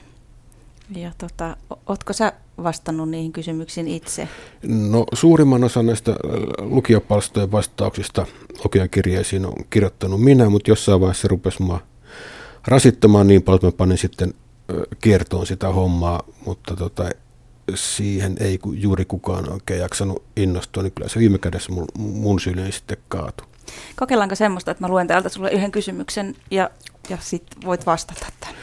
Ja 0.96 1.12
tota, 1.18 1.56
ootko 1.86 2.12
sä 2.12 2.32
vastannut 2.62 3.08
niihin 3.08 3.32
kysymyksiin 3.32 3.88
itse? 3.88 4.28
No 4.62 5.06
suurimman 5.12 5.64
osan 5.64 5.86
näistä 5.86 6.10
äh, 6.10 6.16
lukijapalstojen 6.58 7.52
vastauksista 7.52 8.26
lukijan 8.64 8.90
kirjeisiin 8.90 9.46
on 9.46 9.54
kirjoittanut 9.70 10.22
minä, 10.22 10.50
mutta 10.50 10.70
jossain 10.70 11.00
vaiheessa 11.00 11.28
rupesi 11.28 11.62
mua 11.62 11.80
rasittamaan 12.66 13.26
niin 13.26 13.42
paljon, 13.42 13.56
että 13.56 13.66
mä 13.66 13.72
panin 13.78 13.98
sitten 13.98 14.34
äh, 14.70 14.76
kiertoon 15.00 15.46
sitä 15.46 15.68
hommaa, 15.68 16.22
mutta 16.46 16.76
tota, 16.76 17.10
siihen 17.74 18.36
ei 18.40 18.58
juuri 18.72 19.04
kukaan 19.04 19.52
oikein 19.52 19.80
jaksanut 19.80 20.22
innostua, 20.36 20.82
niin 20.82 20.92
kyllä 20.92 21.08
se 21.08 21.20
viime 21.20 21.38
kädessä 21.38 21.72
mun, 21.72 21.86
mun 21.98 22.40
syliin 22.40 22.72
sitten 22.72 22.96
kaatu. 23.08 23.44
Kokeillaanko 23.96 24.34
semmoista, 24.34 24.70
että 24.70 24.84
mä 24.84 24.88
luen 24.88 25.06
täältä 25.06 25.28
sulle 25.28 25.50
yhden 25.50 25.72
kysymyksen 25.72 26.36
ja, 26.50 26.70
ja 27.08 27.18
sitten 27.20 27.62
voit 27.64 27.86
vastata 27.86 28.26
tämän? 28.40 28.56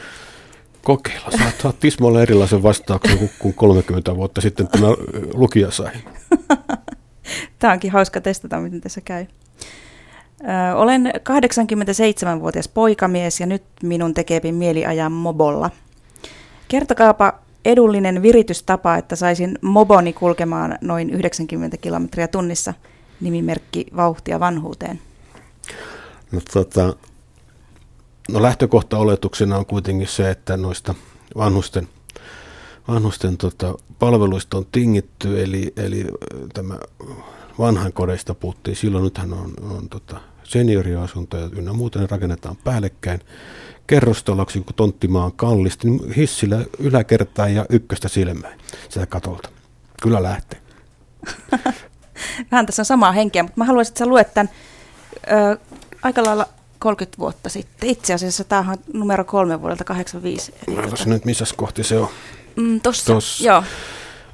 Kokeilla. 0.82 1.30
Saat, 1.38 1.60
saat 1.62 1.80
tismalle 1.80 2.22
erilaisen 2.22 2.62
vastauksen 2.62 3.30
kuin 3.38 3.54
30 3.54 4.16
vuotta 4.16 4.40
sitten 4.40 4.68
tämä 4.68 4.86
lukija 5.34 5.70
sai. 5.70 5.92
Tämä 7.58 7.72
onkin 7.72 7.92
hauska 7.92 8.20
testata, 8.20 8.60
miten 8.60 8.80
tässä 8.80 9.00
käy. 9.00 9.26
Ö, 10.40 10.76
olen 10.76 11.12
87-vuotias 12.36 12.68
poikamies 12.68 13.40
ja 13.40 13.46
nyt 13.46 13.62
minun 13.82 14.14
tekeepi 14.14 14.52
mieli 14.52 14.86
ajaa 14.86 15.08
mobolla. 15.08 15.70
Kertokaapa 16.68 17.38
edullinen 17.64 18.22
viritystapa, 18.22 18.96
että 18.96 19.16
saisin 19.16 19.58
moboni 19.60 20.12
kulkemaan 20.12 20.78
noin 20.80 21.10
90 21.10 21.76
kilometriä 21.76 22.28
tunnissa, 22.28 22.74
nimimerkki 23.20 23.86
vauhtia 23.96 24.40
vanhuuteen. 24.40 25.00
No, 26.32 26.40
tota, 26.52 26.96
no 28.28 28.42
lähtökohta 28.42 28.98
oletuksena 28.98 29.56
on 29.56 29.66
kuitenkin 29.66 30.08
se, 30.08 30.30
että 30.30 30.56
noista 30.56 30.94
vanhusten, 31.36 31.88
vanhusten 32.88 33.36
tota, 33.36 33.74
palveluista 33.98 34.56
on 34.56 34.66
tingitty, 34.72 35.42
eli, 35.42 35.72
eli 35.76 36.06
tämä 36.54 36.78
vanhan 37.58 37.92
kodeista 37.92 38.34
puhuttiin 38.34 38.76
silloin, 38.76 39.04
nythän 39.04 39.32
on, 39.32 39.52
on 39.70 39.88
tota, 39.88 40.20
senioriasuntoja 40.44 41.48
ynnä 41.52 41.72
muuta, 41.72 41.98
ne 41.98 42.06
rakennetaan 42.10 42.56
päällekkäin 42.64 43.20
kerrostaloksi, 43.86 44.60
kun 44.60 44.74
tonttimaa 44.74 45.24
on 45.24 45.32
kallista, 45.32 45.88
niin 45.88 46.12
hissillä 46.12 46.64
yläkertaa 46.78 47.48
ja 47.48 47.66
ykköstä 47.68 48.08
silmään 48.08 48.58
sitä 48.88 49.06
katolta. 49.06 49.48
Kyllä 50.02 50.22
lähtee. 50.22 50.60
Vähän 52.50 52.66
tässä 52.66 52.82
on 52.82 52.86
samaa 52.86 53.12
henkeä, 53.12 53.42
mutta 53.42 53.60
mä 53.60 53.64
haluaisin, 53.64 53.90
että 53.90 53.98
sä 53.98 54.06
luet 54.06 54.34
tämän 54.34 54.50
ö, 55.30 55.58
aika 56.02 56.24
lailla 56.24 56.48
30 56.82 57.18
vuotta 57.18 57.48
sitten. 57.48 57.88
Itse 57.88 58.14
asiassa 58.14 58.44
tämä 58.44 58.70
on 58.70 58.76
numero 58.92 59.24
kolme 59.24 59.60
vuodelta 59.60 59.84
85. 59.84 60.52
Eli 60.52 60.76
No, 60.76 60.82
tota, 60.82 60.88
tuossa 60.88 61.08
nyt 61.08 61.24
missä 61.24 61.44
kohti 61.56 61.84
se 61.84 61.98
on? 61.98 62.08
mm, 62.56 62.80
tossa, 62.80 63.12
tossa. 63.14 63.44
joo. 63.44 63.64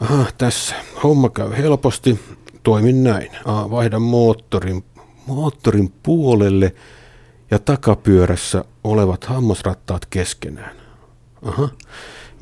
Aha, 0.01 0.25
tässä. 0.39 0.75
Homma 1.03 1.29
käy 1.29 1.51
helposti. 1.59 2.21
Toimin 2.63 3.05
näin. 3.05 3.31
A, 3.45 3.71
vaihdan 3.71 4.03
moottorin, 4.03 4.85
moottorin 5.27 5.93
puolelle 6.03 6.75
ja 7.51 7.59
takapyörässä 7.59 8.65
olevat 8.85 9.25
hammasrattaat 9.25 10.07
keskenään. 10.07 10.77
Aha. 11.43 11.69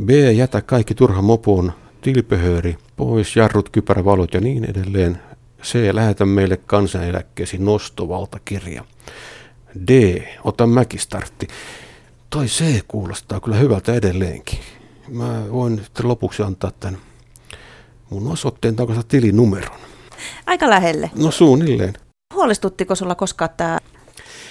B. 0.05 0.11
Jätä 0.35 0.63
kaikki 0.63 0.95
turha 0.95 1.23
mopoon, 1.23 1.73
tilpehööri, 2.01 2.79
pois, 2.97 3.37
jarrut, 3.37 3.69
kypärävalot 3.69 4.35
ja 4.35 4.41
niin 4.41 4.65
edelleen. 4.65 5.19
C. 5.63 5.75
Lähetä 5.93 6.27
meille 6.27 6.57
kansaneläkkeesi 6.57 7.59
nostovaltakirja. 7.59 8.85
D. 9.89 10.23
Ota 10.45 10.67
mäkistartti. 10.67 11.49
Toi 12.31 12.47
C 12.47 12.65
kuulostaa 12.89 13.41
kyllä 13.41 13.57
hyvältä 13.57 13.95
edelleenkin. 13.95 14.59
Mä 15.09 15.43
voin 15.53 15.81
sitten 15.85 16.09
lopuksi 16.09 16.43
antaa 16.43 16.71
tämän 16.81 16.99
mun 18.11 18.33
osoitteen 18.33 18.77
takaisin 18.77 19.07
tilinumeron. 19.07 19.79
Aika 20.47 20.71
lähelle. 20.71 21.11
No 21.15 21.31
suunnilleen. 21.31 21.95
Huolestuttiko 22.35 22.95
sulla 22.95 23.15
koskaan 23.15 23.51
tämä 23.57 23.79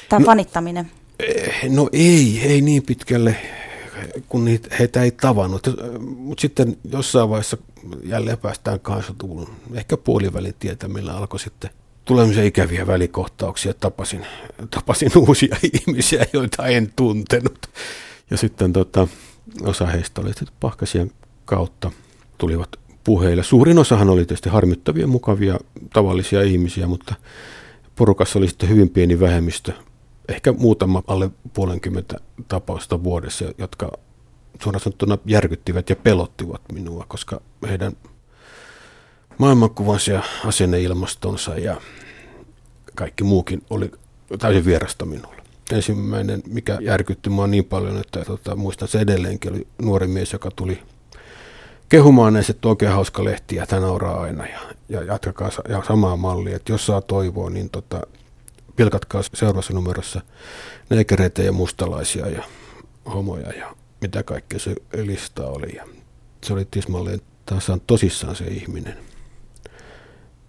tää 0.10 0.20
No- 0.20 0.26
fanittaminen? 0.26 0.92
Eh, 1.20 1.70
No 1.70 1.90
ei, 1.94 2.42
ei 2.44 2.62
niin 2.62 2.84
pitkälle, 2.84 3.36
kun 4.30 4.46
niitä, 4.46 4.76
heitä 4.80 5.04
ei 5.04 5.12
tavannut. 5.12 5.68
Mutta 6.00 6.42
sitten 6.42 6.78
jossain 6.92 7.30
vaiheessa 7.30 7.58
jälleen 8.04 8.38
päästään 8.38 8.80
80-luvun, 8.80 9.48
ehkä 9.74 9.98
puolivälin 9.98 10.54
tietä, 10.60 10.88
millä 10.88 11.18
alkoi 11.18 11.40
sitten 11.40 11.70
tulemisia 12.06 12.44
ikäviä 12.44 12.88
välikohtauksia. 12.88 13.74
Tapasin, 13.74 14.26
tapasin 14.70 15.12
uusia 15.28 15.56
ihmisiä, 15.74 16.26
joita 16.34 16.68
en 16.68 16.94
tuntenut. 16.96 17.68
Ja 18.32 18.38
sitten 18.38 18.74
tota, 18.74 19.08
osa 19.64 19.86
heistä 19.86 20.22
oli 20.22 20.32
pahkasien 20.60 21.12
kautta 21.46 21.92
tulivat 22.38 22.70
puheille. 23.04 23.44
Suurin 23.44 23.80
osahan 23.80 24.10
oli 24.10 24.26
tietysti 24.26 24.50
harmittavia, 24.50 25.08
mukavia, 25.08 25.60
tavallisia 25.94 26.42
ihmisiä, 26.42 26.88
mutta 26.88 27.16
porukassa 27.96 28.40
oli 28.40 28.48
sitten 28.48 28.70
hyvin 28.70 28.90
pieni 28.90 29.20
vähemmistö, 29.20 29.74
ehkä 30.30 30.52
muutama 30.52 31.04
alle 31.08 31.30
puolenkymmentä 31.54 32.18
tapausta 32.48 33.04
vuodessa, 33.04 33.46
jotka 33.58 33.92
suoraan 34.64 34.80
sanottuna 34.80 35.18
järkyttivät 35.26 35.90
ja 35.90 35.96
pelottivat 35.96 36.62
minua, 36.74 37.06
koska 37.08 37.42
heidän 37.70 37.94
maailmankuvansa 39.38 40.12
ja 40.12 40.22
asenneilmastonsa 40.46 41.58
ja 41.58 41.82
kaikki 42.96 43.24
muukin 43.24 43.62
oli 43.70 43.92
täysin 44.40 44.66
vierasta 44.66 45.06
minulle. 45.06 45.42
Ensimmäinen, 45.72 46.44
mikä 46.48 46.78
järkytti 46.82 47.30
minua 47.30 47.48
niin 47.48 47.66
paljon, 47.66 47.98
että 47.98 48.26
tota, 48.26 48.56
muistan 48.56 48.88
se 48.88 49.00
edelleenkin, 49.00 49.54
oli 49.54 49.68
nuori 49.82 50.08
mies, 50.08 50.34
joka 50.34 50.52
tuli 50.56 50.82
kehumaan 51.90 52.34
näissä, 52.34 52.52
että 52.52 52.68
oikein 52.68 52.92
hauska 52.92 53.24
lehti 53.24 53.56
ja 53.56 53.68
tämä 53.68 53.82
nauraa 53.82 54.22
aina 54.22 54.48
ja, 54.48 54.60
ja 54.90 55.04
jatkakaa 55.04 55.52
sa- 55.52 55.64
ja 55.70 55.84
samaa 55.88 56.18
mallia, 56.18 56.56
että 56.56 56.72
jos 56.72 56.86
saa 56.86 57.02
toivoa, 57.02 57.50
niin 57.50 57.70
tota, 57.70 58.02
pilkatkaa 58.76 59.22
seuraavassa 59.34 59.74
numerossa 59.74 60.22
neikereitä 60.90 61.42
ja 61.42 61.52
mustalaisia 61.52 62.28
ja 62.28 62.44
homoja 63.14 63.50
ja 63.50 63.76
mitä 64.02 64.24
kaikkea 64.24 64.60
se 64.60 64.76
lista 64.94 65.48
oli. 65.48 65.76
Ja 65.76 65.86
se 66.44 66.54
oli 66.54 66.66
tismalleen 66.72 67.22
tasan 67.46 67.82
tosissaan 67.88 68.36
se 68.36 68.46
ihminen. 68.46 68.98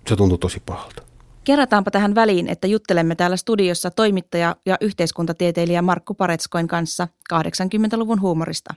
Se 0.08 0.16
tuntui 0.16 0.38
tosi 0.38 0.62
pahalta. 0.66 1.02
Kerrataanpa 1.46 1.90
tähän 1.90 2.14
väliin, 2.14 2.48
että 2.48 2.66
juttelemme 2.66 3.14
täällä 3.14 3.36
studiossa 3.36 3.90
toimittaja 3.90 4.56
ja 4.66 4.76
yhteiskuntatieteilijä 4.80 5.82
Markku 5.82 6.14
Paretskoin 6.14 6.68
kanssa 6.68 7.08
80-luvun 7.34 8.20
huumorista. 8.20 8.74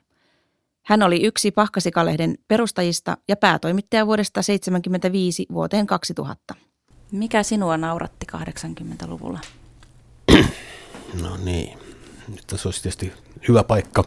Hän 0.86 1.04
oli 1.04 1.26
yksi 1.26 1.52
Pahkasikalehden 1.52 2.38
perustajista 2.48 3.18
ja 3.28 3.36
päätoimittaja 3.36 4.06
vuodesta 4.08 4.34
1975 4.34 5.46
vuoteen 5.54 5.88
2000. 5.88 6.56
Mikä 7.12 7.44
sinua 7.44 7.78
nauratti 7.78 8.26
80-luvulla? 8.36 9.40
No 11.22 11.38
niin. 11.38 11.80
Nyt 12.28 12.44
tässä 12.48 12.68
olisi 12.68 12.82
tietysti 12.82 13.14
hyvä 13.48 13.64
paikka 13.64 14.04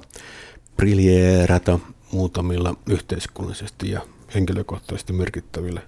briljeerata 0.77 1.79
muutamilla 2.13 2.75
yhteiskunnallisesti 2.87 3.91
ja 3.91 4.01
henkilökohtaisesti 4.35 5.13
merkittävillä 5.13 5.83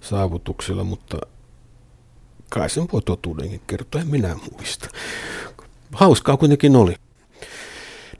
saavutuksilla, 0.00 0.84
mutta 0.84 1.18
kai 2.52 2.70
sen 2.70 2.86
voi 2.92 3.02
totuudenkin 3.02 3.60
kertoa, 3.66 4.00
en 4.00 4.08
minä 4.08 4.36
muista. 4.52 4.88
Hauskaa 5.92 6.36
kuitenkin 6.36 6.76
oli. 6.76 6.94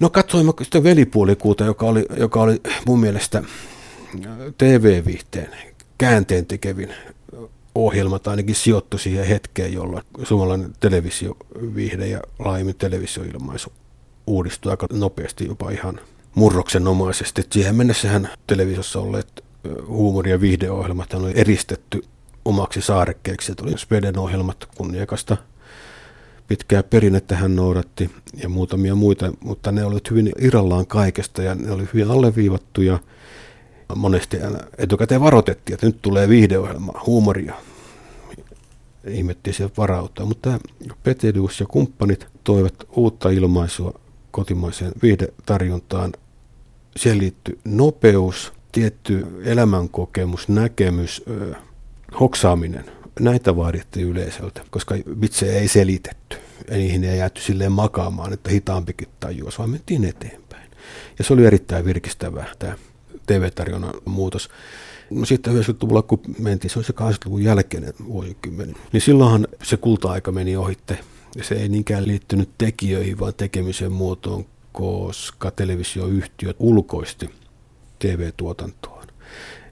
No 0.01 0.11
katsoimme 0.11 0.53
sitä 0.63 0.83
velipuolikuuta, 0.83 1.65
joka 1.65 1.87
oli, 1.87 2.07
joka 2.17 2.43
oli 2.43 2.61
mun 2.87 3.01
mielestä 3.01 3.43
TV-viihteen 4.59 5.51
käänteen 5.99 6.47
tekevin 6.47 6.95
ohjelma, 7.75 8.19
tai 8.19 8.33
ainakin 8.33 8.55
sijoittui 8.55 9.01
siihen 9.01 9.27
hetkeen, 9.27 9.73
jolloin 9.73 10.03
suomalainen 10.23 10.73
televisioviihde 10.81 12.07
ja 12.07 12.21
laajemmin 12.39 12.75
televisioilmaisu 12.75 13.73
uudistui 14.27 14.71
aika 14.71 14.87
nopeasti, 14.93 15.47
jopa 15.47 15.71
ihan 15.71 16.01
murroksenomaisesti. 16.35 17.41
Et 17.41 17.53
siihen 17.53 17.75
mennessähän 17.75 18.29
televisiossa 18.47 19.01
olleet 19.01 19.45
ö, 19.67 19.83
huumori- 19.87 20.31
ja 20.31 20.41
viihdeohjelmat 20.41 21.15
oli 21.15 21.33
eristetty 21.35 22.03
omaksi 22.45 22.81
saarekkeeksi. 22.81 23.55
Tuli 23.55 23.79
Speden 23.79 24.19
ohjelmat 24.19 24.69
kunniakasta 24.77 25.37
pitkää 26.49 26.83
perinnettä 26.83 27.37
hän 27.37 27.57
noudatti 27.57 28.11
ja 28.43 28.49
muutamia 28.49 28.95
muita, 28.95 29.33
mutta 29.41 29.73
ne 29.73 29.85
olivat 29.85 30.11
hyvin 30.11 30.33
irrallaan 30.39 30.87
kaikesta 30.87 31.43
ja 31.43 31.55
ne 31.55 31.71
oli 31.71 31.89
hyvin 31.95 32.11
alleviivattuja. 32.11 32.99
Monesti 33.97 34.37
etukäteen 34.79 35.21
varoitettiin, 35.21 35.75
että 35.75 35.87
nyt 35.87 36.03
tulee 36.03 36.29
viihdeohjelma, 36.29 37.01
huumoria. 37.07 37.55
Ihmettiin 39.07 39.55
sieltä 39.55 39.75
varautua, 39.77 40.27
mutta 40.27 40.59
Petelius 41.03 41.61
ja 41.61 41.67
kumppanit 41.67 42.27
toivat 42.45 42.75
uutta 42.97 43.31
ilmaisua 43.31 44.01
kotimaiseen 44.31 44.93
viihdetarjontaan. 45.03 46.13
Siihen 46.97 47.19
liittyy 47.19 47.59
nopeus, 47.65 48.53
tietty 48.73 49.27
elämänkokemus, 49.45 50.49
näkemys, 50.49 51.25
hoksaaminen. 52.21 52.85
Näitä 53.21 53.57
vaadittiin 53.57 54.09
yleisöltä, 54.09 54.65
koska 54.71 54.95
vitsejä 55.21 55.61
ei 55.61 55.69
selitetty. 55.69 56.37
Ja 56.71 56.77
niihin 56.77 57.05
ei 57.05 57.19
jääty 57.19 57.41
silleen 57.41 57.73
makaamaan, 57.73 58.33
että 58.33 58.51
hitaampikin 58.51 59.09
tajuus, 59.21 59.59
vaan 59.59 59.71
mentiin 59.71 60.05
eteenpäin. 60.05 60.71
Ja 61.19 61.25
se 61.25 61.33
oli 61.33 61.47
erittäin 61.47 61.85
virkistävää 61.85 62.47
tämä 62.59 62.77
TV-tarjonnan 63.27 63.95
muutos. 64.05 64.49
No 65.11 65.25
sitten 65.25 65.55
90-luvulla, 65.55 66.03
kun 66.03 66.21
mentiin, 66.39 66.71
se 66.71 66.79
oli 66.79 66.85
se 66.85 66.93
80-luvun 66.93 67.45
jälkeinen 67.45 67.93
vuosikymmen, 68.07 68.75
niin 68.93 69.01
silloinhan 69.01 69.49
se 69.63 69.77
kulta-aika 69.77 70.33
meni 70.33 70.57
ohitte. 70.57 70.99
Ja 71.37 71.45
se 71.45 71.55
ei 71.55 71.69
niinkään 71.69 72.07
liittynyt 72.07 72.51
tekijöihin, 72.59 73.19
vaan 73.21 73.35
tekemisen 73.35 73.93
muotoon, 73.93 74.45
koska 74.73 75.51
televisioyhtiöt 75.51 76.57
ulkoisti 76.59 77.31
TV-tuotantoon. 77.99 78.92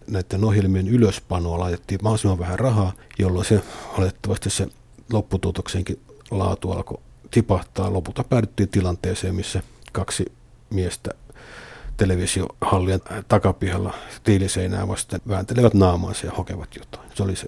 Näiden 0.06 0.44
ohjelmien 0.44 0.88
ylöspanoa 0.88 1.58
laitettiin 1.58 2.00
mahdollisimman 2.02 2.38
vähän 2.38 2.58
rahaa, 2.58 2.92
jolloin 3.18 3.44
se 3.44 3.62
olettavasti 3.98 4.50
se 4.50 4.68
lopputuotoksenkin 5.12 6.00
laatu 6.30 6.70
alkoi 6.70 7.00
tipahtaa. 7.30 7.92
Lopulta 7.92 8.24
päädyttiin 8.24 8.68
tilanteeseen, 8.68 9.34
missä 9.34 9.62
kaksi 9.92 10.32
miestä 10.70 11.10
televisiohallien 11.96 13.00
takapihalla 13.28 13.94
tiiliseinää 14.24 14.88
vasten 14.88 15.20
vääntelevät 15.28 15.74
naamaansa 15.74 16.26
ja 16.26 16.32
hokevat 16.32 16.76
jotain. 16.76 17.08
Se 17.14 17.22
oli 17.22 17.36
se 17.36 17.46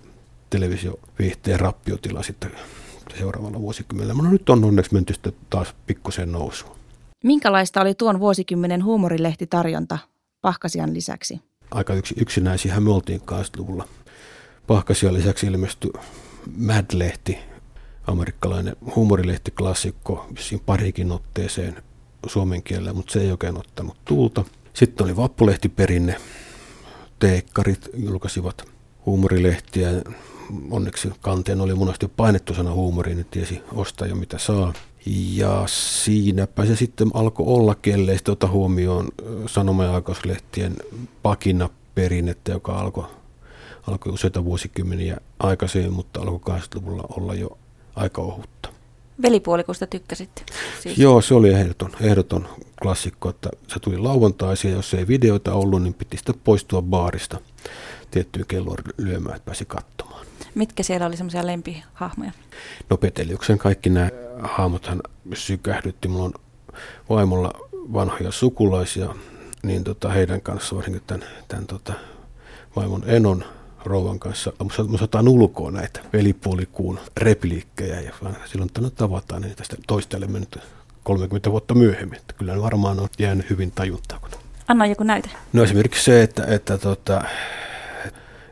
televisioviihteen 0.51 1.61
rappiotila 1.61 2.23
sitten 2.23 2.51
seuraavalla 3.19 3.61
vuosikymmenellä. 3.61 4.15
No 4.15 4.31
nyt 4.31 4.51
on 4.51 4.65
onneksi 4.65 4.95
menty 4.95 5.13
sitten 5.13 5.33
taas 5.51 5.75
pikkusen 5.87 6.33
nousuun. 6.33 6.77
Minkälaista 7.25 7.81
oli 7.81 7.95
tuon 7.95 8.21
vuosikymmenen 8.21 8.85
huumorilehtиtarjonta 8.85 9.99
Pahkasian 10.41 10.95
lisäksi? 10.95 11.41
Aika 11.75 11.95
yks, 11.95 12.15
yksinäisiähän 12.17 12.83
me 12.83 12.91
oltiin 12.91 13.21
80-luvulla. 13.21 13.89
Pahkasian 14.67 15.15
lisäksi 15.15 15.47
ilmestyi 15.47 15.91
Mad-lehti, 16.57 17.39
amerikkalainen 18.07 18.77
huumorilehtiklassikko, 18.97 20.27
siinä 20.39 20.63
parikin 20.67 21.13
otteeseen 21.13 21.83
suomen 22.27 22.63
kielellä, 22.63 22.93
mutta 22.93 23.13
se 23.13 23.21
ei 23.21 23.31
oikein 23.31 23.59
ottanut 23.59 23.97
tuulta. 24.05 24.45
Sitten 24.73 25.05
oli 25.05 25.17
Vappulehtiperinne. 25.17 26.17
Teekkarit 27.19 27.91
julkaisivat 27.95 28.65
huumorilehtiä. 29.07 29.91
Onneksi 30.71 31.09
kanteen 31.21 31.61
oli 31.61 31.75
monesti 31.75 32.09
painettu 32.09 32.55
sana 32.55 32.73
huumori, 32.73 33.15
niin 33.15 33.27
tiesi 33.31 33.63
ostaa 33.73 34.09
jo 34.09 34.15
mitä 34.15 34.39
saa. 34.39 34.73
Ja 35.07 35.65
siinäpä 35.67 36.67
se 36.67 36.77
sitten 36.77 37.11
alkoi 37.15 37.47
olla, 37.47 37.75
kelle 37.75 38.15
sitten 38.15 38.33
ota 38.33 38.49
huomioon 38.49 39.09
sanoma- 39.47 39.85
ja 39.85 39.95
aikaislehtien 39.95 40.77
pakinaperinnettä, 41.23 42.53
joka 42.53 42.73
alkoi, 42.79 43.05
alkoi 43.87 44.13
useita 44.13 44.45
vuosikymmeniä 44.45 45.17
aikaisemmin, 45.39 45.93
mutta 45.93 46.21
alkoi 46.21 46.57
80-luvulla 46.57 47.05
olla 47.19 47.35
jo 47.35 47.59
aika 47.97 48.23
ohutta. 48.23 48.69
Velipuolikusta 49.23 49.87
tykkäsit? 49.87 50.45
Siis. 50.83 50.99
Joo, 50.99 51.21
se 51.21 51.35
oli 51.35 51.51
ehdoton, 51.51 51.91
ehdoton 52.01 52.49
klassikko, 52.83 53.29
että 53.29 53.51
se 53.69 53.81
tuli 53.81 53.99
lauantaisin 53.99 54.71
ja 54.71 54.77
jos 54.77 54.95
ei 54.95 55.09
videoita 55.09 55.55
ollut, 55.55 55.83
niin 55.83 55.95
piti 55.95 56.17
sitten 56.17 56.35
poistua 56.45 56.83
baarista 56.83 57.41
tiettyyn 58.11 58.47
kelloon 58.49 58.79
lyömään, 58.99 59.37
että 59.37 59.47
pääsi 59.47 59.65
katsomaan. 59.65 60.27
Mitkä 60.55 60.83
siellä 60.83 61.07
oli 61.07 61.17
semmoisia 61.17 61.47
lempihahmoja? 61.47 62.33
No 62.91 62.97
Peteliuksen 62.97 63.59
kaikki 63.59 63.91
nämä 63.91 64.11
hahmothan 64.43 65.01
sykähdytti. 65.35 66.09
Mulla 66.09 66.25
on 66.25 66.35
vaimolla 67.11 67.51
vanhoja 67.93 68.33
sukulaisia, 68.33 69.15
niin 69.63 69.85
tota, 69.85 70.09
heidän 70.09 70.41
kanssa 70.41 70.77
varsinkin 70.77 71.03
tämän, 71.07 71.29
tämän 71.49 71.67
tota, 71.67 71.93
vaimon 72.77 73.03
Enon 73.07 73.45
rouvan 73.85 74.19
kanssa. 74.19 74.53
Mä 74.89 74.99
saatan 74.99 75.29
ulkoa 75.29 75.71
näitä 75.71 76.01
velipuolikuun 76.13 77.01
repliikkejä 77.17 78.01
ja 78.01 78.13
silloin 78.45 78.71
tänne 78.73 78.91
tavataan, 78.91 79.43
niin 79.43 79.57
tästä 79.57 79.77
toistelemme 79.87 80.41
nyt 80.41 80.59
30 81.03 81.51
vuotta 81.51 81.75
myöhemmin. 81.75 82.19
Että 82.19 82.35
kyllä 82.35 82.55
ne 82.55 82.63
varmaan 82.63 83.01
on 83.01 83.09
jäänyt 83.19 83.51
hyvin 83.51 83.71
tajuntaa. 83.71 84.21
Anna 84.69 84.87
joku 84.87 85.05
näyte. 85.05 85.31
No 85.53 85.63
esimerkiksi 85.63 86.05
se, 86.05 86.23
että, 86.23 86.45
että 86.47 86.79
tota, 86.79 87.25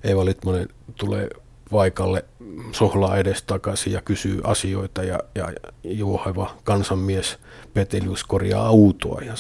Eeva 0.05 0.25
Litmanen 0.25 0.69
tulee 0.97 1.29
paikalle 1.71 2.25
sohlaa 2.73 3.17
edes 3.17 3.43
takaisin 3.43 3.93
ja 3.93 4.03
kysyy 4.03 4.41
asioita 4.45 5.03
ja, 5.03 5.19
ja 5.35 5.53
juoheva 5.85 6.57
kansanmies 6.65 7.39
Petelius 7.75 8.25
korjaa 8.25 8.67
autoa 8.67 9.21
ja 9.21 9.35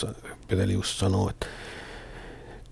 Petelius 0.49 0.99
sanoo, 0.99 1.31
että 1.31 1.47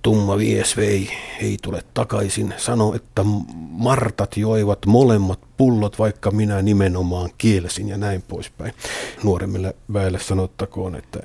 tumma 0.02 0.38
vies 0.38 0.76
vei, 0.76 1.10
ei 1.40 1.56
tule 1.62 1.82
takaisin. 1.94 2.54
Sano, 2.56 2.94
että 2.94 3.24
martat 3.70 4.36
joivat 4.36 4.86
molemmat 4.86 5.40
pullot, 5.56 5.98
vaikka 5.98 6.30
minä 6.30 6.62
nimenomaan 6.62 7.30
kielsin 7.38 7.88
ja 7.88 7.96
näin 7.96 8.22
poispäin. 8.22 8.72
Nuoremmille 9.22 9.74
väelle 9.92 10.18
sanottakoon, 10.18 10.94
että 10.94 11.20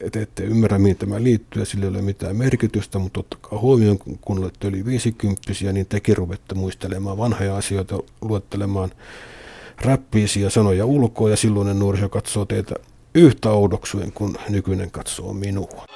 että 0.00 0.20
ette 0.20 0.42
ymmärrä, 0.42 0.78
mihin 0.78 0.96
tämä 0.96 1.22
liittyy 1.22 1.62
ja 1.62 1.66
sillä 1.66 1.84
ei 1.84 1.90
ole 1.90 2.02
mitään 2.02 2.36
merkitystä, 2.36 2.98
mutta 2.98 3.20
ottakaa 3.20 3.58
huomioon, 3.58 3.98
kun 4.20 4.38
olette 4.38 4.68
yli 4.68 4.84
50 4.84 5.42
niin 5.72 5.86
tekin 5.86 6.16
ruvette 6.16 6.54
muistelemaan 6.54 7.18
vanhoja 7.18 7.56
asioita, 7.56 7.98
luettelemaan 8.20 8.90
räppiisiä 9.80 10.50
sanoja 10.50 10.84
ulkoa 10.84 11.30
ja 11.30 11.36
silloinen 11.36 11.78
nuoriso 11.78 12.08
katsoo 12.08 12.44
teitä 12.44 12.74
yhtä 13.14 13.50
oudoksuen 13.50 14.12
kuin 14.12 14.36
nykyinen 14.48 14.90
katsoo 14.90 15.32
minua. 15.32 15.86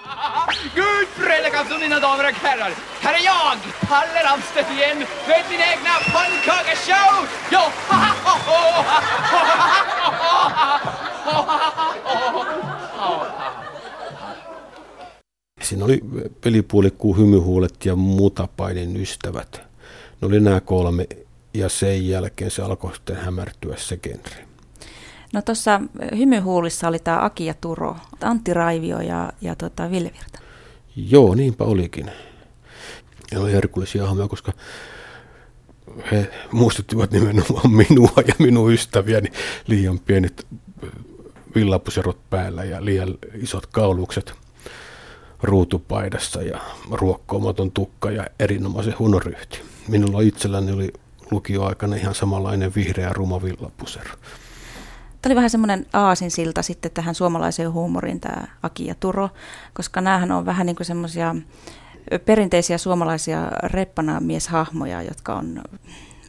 Gud 0.75 1.07
frälsar 1.07 1.79
mina 1.79 2.01
damer 2.01 2.29
och 2.29 2.35
herrar! 2.43 2.73
Här 3.01 3.15
är 3.15 3.25
jag, 3.25 3.59
Palle 3.89 4.23
Ramstedt 4.23 4.71
igen, 4.71 4.99
med 5.29 5.45
min 5.51 5.61
egna 5.61 5.91
pannkakeshow! 6.13 7.27
Jo! 7.51 7.73
Siinä 15.63 15.85
oli 15.85 16.01
pelipuolikkuun 16.41 17.19
hymyhuulet 17.19 17.85
ja 17.85 17.97
mutapainin 17.97 18.97
ystävät. 18.97 19.61
Ne 20.21 20.27
oli 20.27 20.41
nämä 20.41 20.61
kolme 20.61 21.07
ja 21.55 21.69
sen 21.69 22.09
jälkeen 22.09 22.51
se 22.51 22.63
alkoi 22.63 22.95
sitten 22.95 23.17
hämärtyä 23.17 23.77
se 23.77 23.97
genre. 23.97 24.47
No 25.33 25.43
tuossa 25.43 25.81
hymyhuulissa 26.17 26.89
oli 26.89 26.99
tämä 26.99 27.25
Aki 27.25 27.47
ja 27.47 27.55
Turo, 27.55 27.97
Antti 28.21 28.55
Raivio 28.55 29.01
ja, 29.01 29.33
ja 29.41 29.55
tota 29.55 29.91
Ville 29.91 30.11
Virta. 30.13 30.39
Joo, 30.97 31.35
niinpä 31.35 31.65
olikin. 31.65 32.11
Ja 33.33 33.41
oli 33.41 33.53
herkullisia 33.53 34.07
hahmoja, 34.07 34.29
koska 34.29 34.53
he 36.13 36.31
muistuttivat 36.53 37.11
nimenomaan 37.11 37.71
minua 37.89 38.13
ja 38.29 38.35
minun 38.39 38.73
ystäviäni 38.73 39.33
liian 39.67 39.99
pienet 39.99 40.47
villapuserot 41.55 42.19
päällä 42.31 42.65
ja 42.65 42.85
liian 42.85 43.15
isot 43.35 43.67
kaulukset 43.67 44.35
ruutupaidassa 45.43 46.43
ja 46.43 46.61
ruokkoomaton 46.91 47.71
tukka 47.71 48.11
ja 48.11 48.27
erinomaisen 48.39 48.99
hunoryhti. 48.99 49.61
Minulla 49.89 50.21
itselläni 50.21 50.73
oli 50.73 50.93
lukioaikana 51.31 51.97
ihan 51.97 52.15
samanlainen 52.15 52.75
vihreä 52.75 53.13
ruma 53.13 53.43
villapusero. 53.43 54.11
Tämä 55.23 55.31
oli 55.31 55.37
vähän 55.37 55.51
semmoinen 55.51 55.87
aasinsilta 55.93 56.63
sitten 56.63 56.91
tähän 56.91 57.15
suomalaiseen 57.15 57.73
huumoriin, 57.73 58.21
tämä 58.21 58.47
Aki 58.63 58.87
ja 58.87 58.95
Turo, 58.95 59.29
koska 59.73 60.01
näähän 60.01 60.33
on 60.33 60.47
vähän 60.47 60.67
niin 60.67 60.77
kuin 60.77 60.87
semmoisia 60.87 61.37
perinteisiä 62.25 62.79
suomalaisia 62.79 63.51
reppanaamieshahmoja, 63.63 65.03
jotka 65.03 65.35
on 65.35 65.63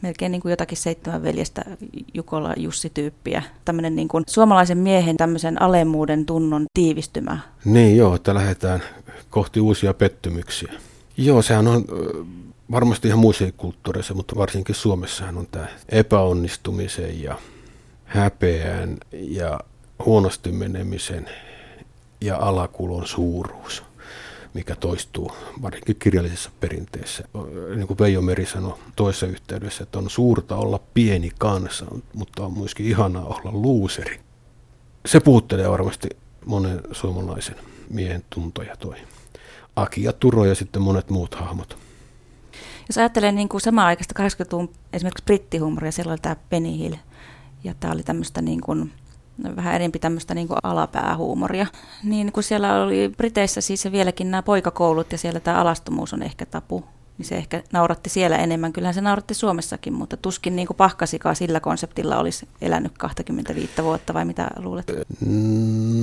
melkein 0.04 0.32
niin 0.32 0.42
kuin 0.42 0.50
jotakin 0.50 0.78
seitsemän 0.78 1.22
veljestä 1.22 1.64
Jukola 2.14 2.54
Jussi-tyyppiä. 2.56 3.42
Tämmöinen 3.64 3.96
niin 3.96 4.08
kuin 4.08 4.24
suomalaisen 4.28 4.78
miehen 4.78 5.16
tämmöisen 5.16 5.62
alemmuuden 5.62 6.26
tunnon 6.26 6.64
tiivistymä. 6.74 7.38
Niin 7.64 7.96
joo, 7.96 8.14
että 8.14 8.34
lähdetään 8.34 8.82
kohti 9.30 9.60
uusia 9.60 9.94
pettymyksiä. 9.94 10.72
Joo, 11.16 11.42
sehän 11.42 11.68
on 11.68 11.84
varmasti 12.70 13.08
ihan 13.08 13.20
muissa 13.20 13.44
kulttuureissa, 13.56 14.14
mutta 14.14 14.36
varsinkin 14.36 14.74
Suomessahan 14.74 15.38
on 15.38 15.46
tämä 15.50 15.66
epäonnistumisen 15.88 17.22
ja 17.22 17.38
häpeän 18.04 18.98
ja 19.12 19.60
huonosti 20.04 20.52
menemisen 20.52 21.28
ja 22.20 22.36
alakulon 22.36 23.06
suuruus, 23.06 23.82
mikä 24.54 24.76
toistuu 24.76 25.32
varsinkin 25.62 25.96
kirjallisessa 25.96 26.50
perinteessä. 26.60 27.24
Niin 27.76 27.86
kuin 27.86 27.98
Veijo 27.98 28.22
Meri 28.22 28.46
sanoi 28.46 28.78
toisessa 28.96 29.26
yhteydessä, 29.26 29.82
että 29.82 29.98
on 29.98 30.10
suurta 30.10 30.56
olla 30.56 30.80
pieni 30.94 31.30
kansa, 31.38 31.86
mutta 32.14 32.46
on 32.46 32.58
myöskin 32.58 32.86
ihanaa 32.86 33.24
olla 33.24 33.52
luuseri. 33.52 34.20
Se 35.06 35.20
puuttelee 35.20 35.70
varmasti 35.70 36.08
monen 36.46 36.80
suomalaisen 36.92 37.56
miehen 37.90 38.24
tuntoja 38.30 38.76
toi. 38.76 38.96
Aki 39.76 40.02
ja 40.02 40.12
Turo 40.12 40.44
ja 40.44 40.54
sitten 40.54 40.82
monet 40.82 41.10
muut 41.10 41.34
hahmot. 41.34 41.78
Jos 42.88 42.98
ajattelee 42.98 43.32
niin 43.32 43.48
kuin 43.48 43.60
samaa 43.60 43.86
aikaista 43.86 44.22
80-luvun 44.22 44.72
esimerkiksi 44.92 45.24
brittihumoria, 45.24 45.92
siellä 45.92 46.12
oli 46.12 46.20
tämä 46.22 46.36
Penny 46.48 46.78
Hill, 46.78 46.94
ja 47.64 47.74
tämä 47.80 47.92
oli 47.92 48.02
tämmöistä 48.02 48.42
niin 48.42 48.60
kuin, 48.60 48.92
vähän 49.56 49.74
enempi 49.74 49.98
tämmöistä 49.98 50.34
niin 50.34 50.48
kuin 50.48 50.58
alapäähuumoria. 50.62 51.66
Niin 52.04 52.32
kun 52.32 52.42
siellä 52.42 52.82
oli 52.82 53.12
Briteissä 53.16 53.60
siis 53.60 53.92
vieläkin 53.92 54.30
nämä 54.30 54.42
poikakoulut 54.42 55.12
ja 55.12 55.18
siellä 55.18 55.40
tämä 55.40 55.60
alastomuus 55.60 56.12
on 56.12 56.22
ehkä 56.22 56.46
tapu, 56.46 56.84
niin 57.18 57.26
se 57.26 57.36
ehkä 57.36 57.62
nauratti 57.72 58.10
siellä 58.10 58.36
enemmän. 58.36 58.72
Kyllähän 58.72 58.94
se 58.94 59.00
nauratti 59.00 59.34
Suomessakin, 59.34 59.92
mutta 59.92 60.16
tuskin 60.16 60.56
niin 60.56 60.66
kuin 60.66 60.76
pahkasikaan 60.76 61.36
sillä 61.36 61.60
konseptilla 61.60 62.18
olisi 62.18 62.48
elänyt 62.60 62.92
25 62.98 63.70
vuotta, 63.82 64.14
vai 64.14 64.24
mitä 64.24 64.50
luulet? 64.56 64.92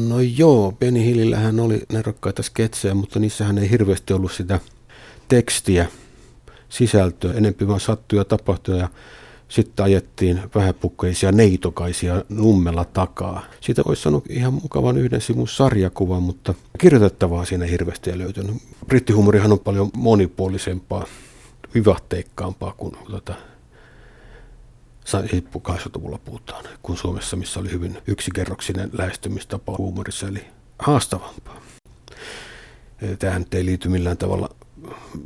No 0.07 0.19
joo, 0.19 0.71
Benny 0.71 0.99
Hillillähän 0.99 1.59
oli 1.59 1.81
nerokkaita 1.91 2.43
sketsejä, 2.43 2.93
mutta 2.93 3.19
niissähän 3.19 3.57
ei 3.57 3.69
hirveästi 3.69 4.13
ollut 4.13 4.31
sitä 4.31 4.59
tekstiä, 5.27 5.87
sisältöä, 6.69 7.33
enempi 7.33 7.67
vaan 7.67 7.79
sattuja 7.79 8.25
tapahtuja. 8.25 8.89
Sitten 9.51 9.85
ajettiin 9.85 10.41
vähäpukkeisia 10.55 11.31
neitokaisia 11.31 12.23
nummella 12.29 12.85
takaa. 12.85 13.45
Siitä 13.61 13.81
olisi 13.85 14.01
sanonut 14.01 14.25
ihan 14.29 14.53
mukavan 14.53 14.97
yhden 14.97 15.21
sivun 15.21 15.47
sarjakuvan, 15.47 16.23
mutta 16.23 16.53
kirjoitettavaa 16.77 17.45
siinä 17.45 17.65
hirveästi 17.65 18.09
ei 18.09 18.17
löytynyt. 18.17 18.55
Brittihumorihan 18.87 19.51
on 19.51 19.59
paljon 19.59 19.89
monipuolisempaa, 19.97 21.05
vivahteikkaampaa 21.73 22.73
kuin 22.77 22.95
tuota, 23.05 23.33
80-luvulla 25.57 26.19
puhutaan, 26.25 26.65
kuin 26.83 26.97
Suomessa, 26.97 27.37
missä 27.37 27.59
oli 27.59 27.71
hyvin 27.71 27.97
yksikerroksinen 28.07 28.89
lähestymistapa 28.93 29.75
huumorissa, 29.77 30.27
eli 30.27 30.45
haastavampaa. 30.79 31.61
Tähän 33.19 33.45
ei 33.51 33.65
liity 33.65 33.89
millään 33.89 34.17
tavalla 34.17 34.49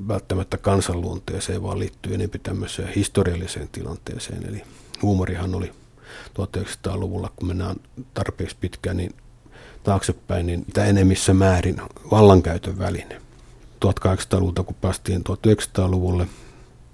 välttämättä 0.07 0.57
kansanluonteeseen, 0.57 1.63
vaan 1.63 1.79
liittyy 1.79 2.13
enemmän 2.13 2.39
tämmöiseen 2.43 2.93
historialliseen 2.95 3.69
tilanteeseen. 3.71 4.45
Eli 4.49 4.63
huumorihan 5.01 5.55
oli 5.55 5.71
1900-luvulla, 6.39 7.31
kun 7.35 7.47
mennään 7.47 7.75
tarpeeksi 8.13 8.55
pitkään 8.59 8.97
niin 8.97 9.15
taaksepäin, 9.83 10.45
niin 10.45 10.63
mitä 10.67 10.85
enemmissä 10.85 11.33
määrin 11.33 11.81
vallankäytön 12.11 12.79
väline. 12.79 13.21
1800-luvulta, 13.85 14.63
kun 14.63 14.75
päästiin 14.81 15.23
1900-luvulle, 15.29 16.27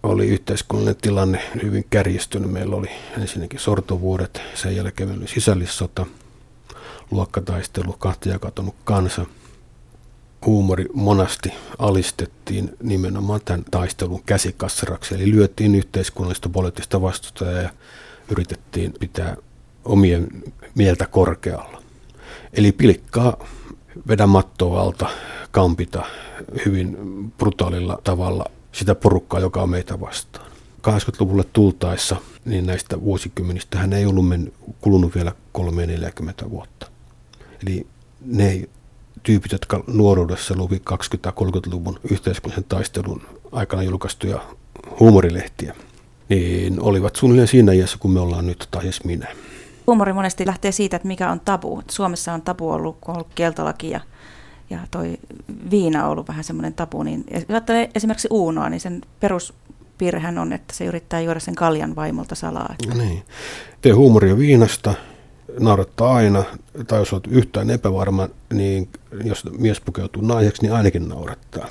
oli 0.03 0.27
yhteiskunnallinen 0.27 1.01
tilanne 1.01 1.41
hyvin 1.63 1.86
kärjistynyt. 1.89 2.51
Meillä 2.51 2.75
oli 2.75 2.89
ensinnäkin 3.17 3.60
sortovuodet, 3.60 4.41
sen 4.55 4.75
jälkeen 4.75 5.10
meillä 5.10 5.21
oli 5.21 5.29
sisällissota, 5.29 6.05
luokkataistelu, 7.12 7.93
kahtia 7.93 8.39
katonut 8.39 8.75
kansa. 8.84 9.25
Huumori 10.45 10.86
monasti 10.93 11.54
alistettiin 11.80 12.75
nimenomaan 12.84 13.41
tämän 13.45 13.63
taistelun 13.71 14.23
käsikassaraksi, 14.25 15.15
eli 15.15 15.32
lyöttiin 15.32 15.75
yhteiskunnallista 15.75 16.49
poliittista 16.49 17.01
vastustajaa 17.01 17.62
ja 17.62 17.69
yritettiin 18.32 18.93
pitää 18.99 19.38
omien 19.86 20.27
mieltä 20.75 21.08
korkealla. 21.08 21.82
Eli 22.54 22.71
pilkkaa 22.71 23.45
vedä 24.08 24.27
mattoa 24.27 24.82
alta, 24.82 25.10
kampita 25.51 26.06
hyvin 26.65 26.97
brutaalilla 27.38 27.99
tavalla 28.04 28.45
sitä 28.71 28.95
porukkaa, 28.95 29.39
joka 29.39 29.62
on 29.62 29.69
meitä 29.69 29.99
vastaan. 29.99 30.51
80-luvulle 30.88 31.43
tultaessa, 31.54 32.15
niin 32.45 32.65
näistä 32.65 33.01
vuosikymmenistä 33.01 33.77
hän 33.77 33.93
ei 33.93 34.06
ollut 34.06 34.27
mennyt, 34.27 34.54
kulunut 34.82 35.15
vielä 35.15 35.32
3-40 36.45 36.49
vuotta. 36.49 36.88
Eli 37.63 37.88
ne 38.21 38.69
tyypit, 39.23 39.51
jotka 39.51 39.84
nuoruudessa 39.88 40.55
luki 40.57 40.81
20-30-luvun 40.89 41.99
yhteiskunnallisen 42.12 42.69
taistelun 42.69 43.21
aikana 43.51 43.84
julkaistuja 43.84 44.41
huumorilehtiä, 44.99 45.75
niin 46.29 46.81
olivat 46.81 47.15
suunnilleen 47.15 47.47
siinä 47.47 47.71
iässä, 47.71 47.97
kun 47.99 48.12
me 48.12 48.19
ollaan 48.19 48.47
nyt, 48.47 48.67
tai 48.71 48.84
edes 48.84 49.03
minä. 49.03 49.27
Huumori 49.88 50.13
monesti 50.13 50.45
lähtee 50.45 50.71
siitä, 50.71 50.95
että 50.95 51.07
mikä 51.07 51.31
on 51.31 51.39
tabu. 51.39 51.81
Suomessa 51.91 52.34
on 52.34 52.41
tabu 52.41 52.71
ollut, 52.71 52.97
kun 53.01 53.12
on 53.12 53.15
ollut 53.17 53.34
kieltolaki 53.36 53.89
ja, 53.89 53.99
ja 54.69 54.79
toi 54.91 55.17
viina 55.71 56.05
on 56.05 56.12
ollut 56.12 56.27
vähän 56.27 56.43
semmoinen 56.43 56.73
tabu. 56.73 57.03
Niin, 57.03 57.23
jos 57.34 57.43
ajattelee 57.49 57.89
esimerkiksi 57.95 58.27
Uunoa, 58.31 58.69
niin 58.69 58.79
sen 58.79 59.01
peruspiirrehän 59.19 60.38
on, 60.38 60.53
että 60.53 60.73
se 60.75 60.86
yrittää 60.86 61.21
juoda 61.21 61.39
sen 61.39 61.55
kaljan 61.55 61.95
vaimolta 61.95 62.36
salaa. 62.36 62.75
No 62.88 62.95
niin. 62.95 63.23
Tee 63.81 63.91
huumoria 63.91 64.38
viinasta, 64.38 64.93
naurattaa 65.59 66.15
aina, 66.15 66.43
tai 66.87 66.99
jos 66.99 67.13
olet 67.13 67.27
yhtään 67.27 67.69
epävarma, 67.69 68.29
niin 68.53 68.89
jos 69.23 69.45
mies 69.57 69.81
pukeutuu 69.81 70.21
naiseksi, 70.21 70.61
niin 70.61 70.73
ainakin 70.73 71.09
naurattaa. 71.09 71.67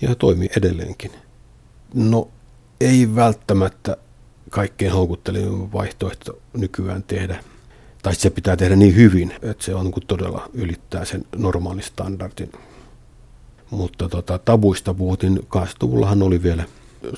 Ja 0.00 0.14
toimii 0.14 0.48
edelleenkin. 0.56 1.10
No 1.94 2.28
ei 2.80 3.14
välttämättä 3.14 3.96
kaikkein 4.50 4.92
houkuttelevin 4.92 5.72
vaihtoehto 5.72 6.38
nykyään 6.52 7.02
tehdä, 7.02 7.44
tai 8.02 8.14
se 8.14 8.30
pitää 8.30 8.56
tehdä 8.56 8.76
niin 8.76 8.96
hyvin, 8.96 9.32
että 9.42 9.64
se 9.64 9.74
on 9.74 9.92
todella 10.06 10.50
ylittää 10.54 11.04
sen 11.04 11.24
normaali 11.36 11.82
standardin. 11.82 12.52
Mutta 13.70 14.08
tota, 14.08 14.38
tabuista 14.38 14.94
puhuttiin, 14.94 15.38
80-luvullahan 15.38 16.22
oli 16.22 16.42
vielä 16.42 16.64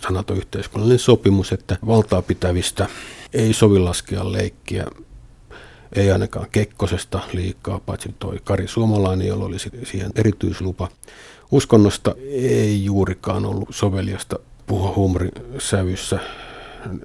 sanaton 0.03 0.37
yhteiskunnallinen 0.37 0.99
sopimus, 0.99 1.53
että 1.53 1.77
valtaa 1.87 2.23
pitävistä 2.23 2.89
ei 3.33 3.53
sovi 3.53 3.79
laskea 3.79 4.33
leikkiä, 4.33 4.87
ei 5.97 6.13
ainakaan 6.13 6.47
Kekkosesta 6.53 7.21
liikaa, 7.33 7.81
paitsi 7.87 8.15
toi 8.19 8.39
Kari 8.45 8.69
Suomalainen, 8.69 9.27
jolla 9.27 9.45
oli 9.45 9.57
siihen 9.59 10.13
erityislupa. 10.15 10.89
Uskonnosta 11.51 12.15
ei 12.31 12.85
juurikaan 12.85 13.47
ollut 13.47 13.69
soveliasta 13.71 14.39
puhua 14.67 14.93
huumorin 14.97 15.33
sävyssä 15.59 16.19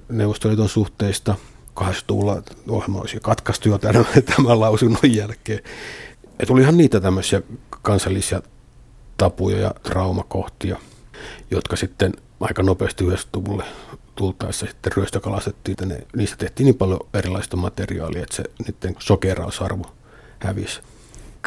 Neuvostoliiton 0.08 0.68
suhteista. 0.68 1.34
80-luvulla 1.80 2.42
ohjelma 2.68 3.00
olisi 3.00 3.18
katkaistu 3.22 3.68
jo 3.68 3.78
tämän, 3.78 4.06
tämän 4.36 4.60
lausunnon 4.60 5.14
jälkeen. 5.14 5.60
Ja 6.38 6.46
tulihan 6.46 6.76
niitä 6.76 7.00
tämmöisiä 7.00 7.42
kansallisia 7.82 8.42
tapuja 9.16 9.58
ja 9.58 9.74
traumakohtia, 9.82 10.76
jotka 11.50 11.76
sitten 11.76 12.12
aika 12.40 12.62
nopeasti 12.62 13.04
90-luvulle 13.04 13.64
tultaessa 14.14 14.66
sitten 14.66 14.92
ryöstökalastettiin, 14.96 15.72
että 15.72 15.86
ne, 15.86 16.06
niistä 16.16 16.36
tehtiin 16.36 16.64
niin 16.64 16.74
paljon 16.74 17.00
erilaista 17.14 17.56
materiaalia, 17.56 18.22
että 18.22 18.36
se 18.36 18.44
niiden 18.66 18.96
sokerausarvo 18.98 19.86
hävisi. 20.38 20.80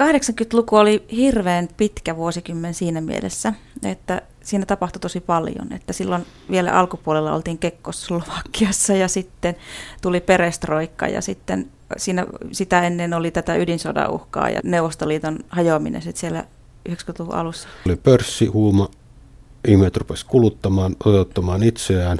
80-luku 0.02 0.76
oli 0.76 1.06
hirveän 1.12 1.68
pitkä 1.78 2.16
vuosikymmen 2.16 2.74
siinä 2.74 3.02
mielessä, 3.02 3.54
että 3.84 4.22
siinä 4.44 4.66
tapahtui 4.66 5.00
tosi 5.00 5.20
paljon. 5.20 5.74
Että 5.74 5.94
silloin 5.94 6.26
vielä 6.52 6.72
alkupuolella 6.72 7.34
oltiin 7.34 7.58
Kekkoslovakiassa 7.58 8.94
ja 8.94 9.08
sitten 9.08 9.56
tuli 10.02 10.22
perestroikka 10.22 11.08
ja 11.08 11.22
sitten 11.22 11.72
siinä, 11.98 12.26
sitä 12.52 12.82
ennen 12.82 13.14
oli 13.14 13.32
tätä 13.32 13.56
ydinsodan 13.56 14.12
uhkaa 14.12 14.50
ja 14.50 14.62
Neuvostoliiton 14.64 15.40
hajoaminen 15.50 16.02
sitten 16.02 16.20
siellä 16.20 16.46
90-luvun 16.90 17.36
alussa. 17.36 17.68
Oli 17.86 17.96
pörssi, 17.96 18.46
huuma, 18.46 18.90
ihmiset 19.68 19.98
rupesivat 19.98 20.32
kuluttamaan, 20.32 20.96
toteuttamaan 21.04 21.64
itseään, 21.64 22.20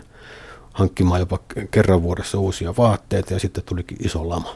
hankkimaan 0.74 1.20
jopa 1.20 1.40
kerran 1.72 2.04
vuodessa 2.04 2.40
uusia 2.40 2.74
vaatteita 2.78 3.34
ja 3.34 3.40
sitten 3.40 3.64
tulikin 3.64 3.98
iso 4.06 4.30
lama 4.30 4.56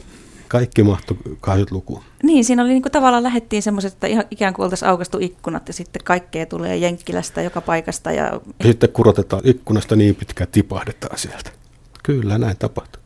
kaikki 0.51 0.83
mahtui 0.83 1.17
80-lukuun. 1.27 2.03
Niin, 2.23 2.45
siinä 2.45 2.63
oli 2.63 2.69
niin 2.69 2.81
kuin 2.81 2.91
tavallaan 2.91 3.23
lähettiin 3.23 3.61
semmoiset, 3.61 3.93
että 3.93 4.07
ihan 4.07 4.23
ikään 4.31 4.53
kuin 4.53 4.63
oltaisiin 4.63 4.89
aukastu 4.89 5.17
ikkunat 5.21 5.67
ja 5.67 5.73
sitten 5.73 6.03
kaikkea 6.03 6.45
tulee 6.45 6.77
Jenkkilästä 6.77 7.41
joka 7.41 7.61
paikasta. 7.61 8.11
Ja... 8.11 8.23
ja 8.59 8.65
sitten 8.65 8.89
kurotetaan 8.89 9.41
ikkunasta 9.45 9.95
niin 9.95 10.15
pitkään, 10.15 10.47
tipahdetaan 10.51 11.17
sieltä. 11.17 11.51
Kyllä, 12.03 12.37
näin 12.37 12.57
tapahtuu. 12.57 13.01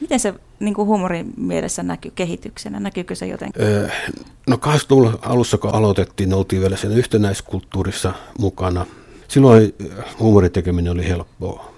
Miten 0.00 0.20
se 0.20 0.34
niin 0.60 0.74
kuin 0.74 0.86
huumorin 0.86 1.32
mielessä 1.36 1.82
näkyy 1.82 2.12
kehityksenä? 2.14 2.80
Näkyykö 2.80 3.14
se 3.14 3.26
jotenkin? 3.26 3.62
Öö, 3.62 3.88
no 4.46 4.56
80-luvun 4.56 5.18
alussa, 5.22 5.58
kun 5.58 5.74
aloitettiin, 5.74 6.34
oltiin 6.34 6.62
vielä 6.62 6.76
sen 6.76 6.92
yhtenäiskulttuurissa 6.92 8.12
mukana. 8.38 8.86
Silloin 9.30 9.74
huumorin 10.18 10.52
tekeminen 10.52 10.92
oli 10.92 11.08
helppoa. 11.08 11.74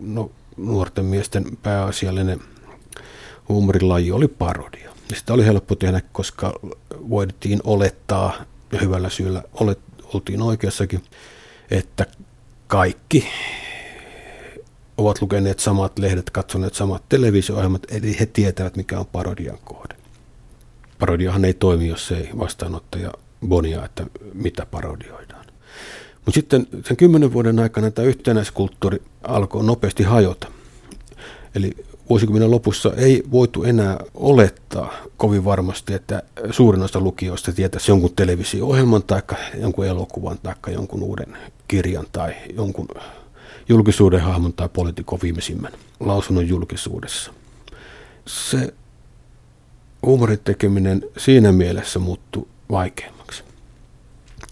No, 0.00 0.30
nuorten 0.56 1.04
miesten 1.04 1.44
pääasiallinen 1.62 2.40
huumorilaji 3.48 4.12
oli 4.12 4.28
parodia. 4.28 4.90
Ja 5.10 5.16
sitä 5.16 5.32
oli 5.32 5.44
helppo 5.44 5.74
tehdä, 5.74 6.02
koska 6.12 6.60
voitiin 6.90 7.60
olettaa, 7.64 8.32
ja 8.72 8.78
hyvällä 8.78 9.10
syyllä 9.10 9.42
olet, 9.54 9.78
oltiin 10.14 10.42
oikeassakin, 10.42 11.02
että 11.70 12.06
kaikki 12.66 13.28
ovat 14.96 15.22
lukeneet 15.22 15.58
samat 15.58 15.98
lehdet, 15.98 16.30
katsoneet 16.30 16.74
samat 16.74 17.08
televisio-ohjelmat, 17.08 17.82
eli 17.90 18.16
he 18.20 18.26
tietävät, 18.26 18.76
mikä 18.76 18.98
on 18.98 19.06
parodian 19.06 19.58
kohde. 19.64 19.94
Parodiahan 20.98 21.44
ei 21.44 21.54
toimi, 21.54 21.88
jos 21.88 22.12
ei 22.12 22.30
vastaanottaja 22.38 23.12
bonia, 23.46 23.84
että 23.84 24.06
mitä 24.34 24.66
parodioidaan. 24.66 25.39
Mutta 26.26 26.32
sitten 26.40 26.66
sen 26.86 26.96
kymmenen 26.96 27.32
vuoden 27.32 27.58
aikana 27.58 27.90
tämä 27.90 28.08
yhtenäiskulttuuri 28.08 29.02
alkoi 29.22 29.64
nopeasti 29.64 30.02
hajota. 30.02 30.48
Eli 31.54 31.76
vuosikymmenen 32.10 32.50
lopussa 32.50 32.92
ei 32.96 33.22
voitu 33.30 33.64
enää 33.64 33.98
olettaa 34.14 34.92
kovin 35.16 35.44
varmasti, 35.44 35.94
että 35.94 36.22
suurin 36.50 36.82
osa 36.82 37.00
lukijoista 37.00 37.52
tietäisi 37.52 37.90
jonkun 37.90 38.14
televisio-ohjelman 38.16 39.02
tai 39.02 39.22
jonkun 39.60 39.86
elokuvan 39.86 40.38
tai 40.42 40.54
jonkun 40.72 41.02
uuden 41.02 41.36
kirjan 41.68 42.06
tai 42.12 42.34
jonkun 42.56 42.88
julkisuuden 43.68 44.20
hahmon 44.20 44.52
tai 44.52 44.68
poliitikon 44.68 45.18
viimeisimmän 45.22 45.72
lausunnon 46.00 46.48
julkisuudessa. 46.48 47.32
Se 48.26 48.74
huumorin 50.06 50.40
tekeminen 50.44 51.02
siinä 51.16 51.52
mielessä 51.52 51.98
muuttui 51.98 52.46
vaikeammaksi. 52.70 53.42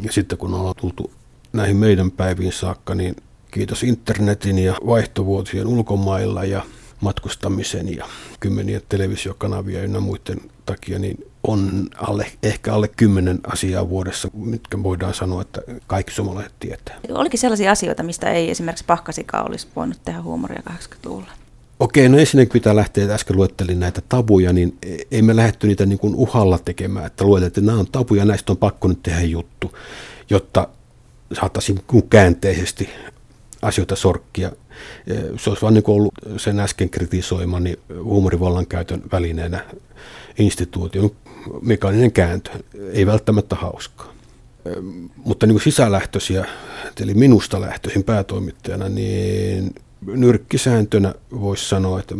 Ja 0.03 0.13
sitten 0.13 0.39
kun 0.39 0.55
ollaan 0.55 0.75
tultu 0.81 1.11
näihin 1.59 1.77
meidän 1.77 2.11
päiviin 2.11 2.53
saakka, 2.53 2.95
niin 2.95 3.17
kiitos 3.51 3.83
internetin 3.83 4.59
ja 4.59 4.75
vaihtovuotien 4.87 5.67
ulkomailla 5.67 6.45
ja 6.45 6.63
matkustamisen 7.01 7.97
ja 7.97 8.05
kymmeniä 8.41 8.81
televisiokanavia 8.89 9.83
ynnä 9.83 10.01
muiden 10.01 10.41
takia, 10.67 10.99
niin 10.99 11.25
on 11.43 11.87
alle, 11.97 12.27
ehkä 12.43 12.75
alle 12.75 12.89
kymmenen 12.89 13.39
asiaa 13.47 13.89
vuodessa, 13.89 14.29
mitkä 14.35 14.83
voidaan 14.83 15.15
sanoa, 15.15 15.43
että 15.43 15.61
kaikki 15.87 16.13
suomalaiset 16.13 16.53
tietää. 16.61 16.99
Olikin 17.09 17.41
sellaisia 17.41 17.71
asioita, 17.71 18.03
mistä 18.03 18.31
ei 18.31 18.51
esimerkiksi 18.51 18.85
Pahkasika 18.85 19.43
olisi 19.43 19.67
voinut 19.77 19.99
tehdä 20.05 20.23
huumoria 20.23 20.63
80-luvulla? 20.71 21.31
Okei, 21.81 22.09
no 22.09 22.19
ensinnäkin 22.19 22.53
pitää 22.53 22.77
lähteä, 22.77 23.05
että 23.05 23.15
äsken 23.15 23.37
luettelin 23.37 23.81
näitä 23.81 24.03
tabuja, 24.09 24.53
niin 24.53 24.79
ei 25.11 25.23
me 25.23 25.37
lähdetty 25.37 25.67
niitä 25.67 25.87
niin 25.87 25.99
kuin 25.99 26.15
uhalla 26.15 26.59
tekemään, 26.59 27.07
että 27.07 27.25
lueteltiin, 27.25 27.63
että 27.65 27.71
nämä 27.71 27.81
on 27.81 27.87
tabuja, 27.93 28.25
näistä 28.25 28.53
on 28.53 28.57
pakko 28.57 28.89
nyt 28.89 29.03
tehdä 29.03 29.23
juttu, 29.23 29.73
jotta 30.31 30.69
saataisiin 31.33 31.81
käänteisesti 32.11 32.89
asioita 33.63 33.97
sorkkia. 33.97 34.53
Se 35.39 35.51
olisi 35.51 35.63
vain 35.63 35.75
niin 35.75 35.85
ollut 35.87 36.15
sen 36.37 36.61
äsken 36.61 36.91
kritisoimani 36.91 37.79
huumorivallan 38.03 38.67
käytön 38.67 39.03
välineenä 39.13 39.65
instituution 40.39 41.11
mekaaninen 41.63 42.13
kääntö. 42.13 42.51
Ei 42.93 43.07
välttämättä 43.07 43.57
hauskaa. 43.57 44.13
Mutta 45.17 45.47
niin 45.47 45.55
kuin 45.55 45.63
sisälähtöisiä, 45.63 46.47
eli 47.01 47.15
minusta 47.15 47.61
lähtöisin 47.61 48.05
päätoimittajana, 48.05 48.89
niin 48.89 49.75
nyrkkisääntönä 50.07 51.15
voisi 51.41 51.69
sanoa, 51.69 52.01
että 52.01 52.15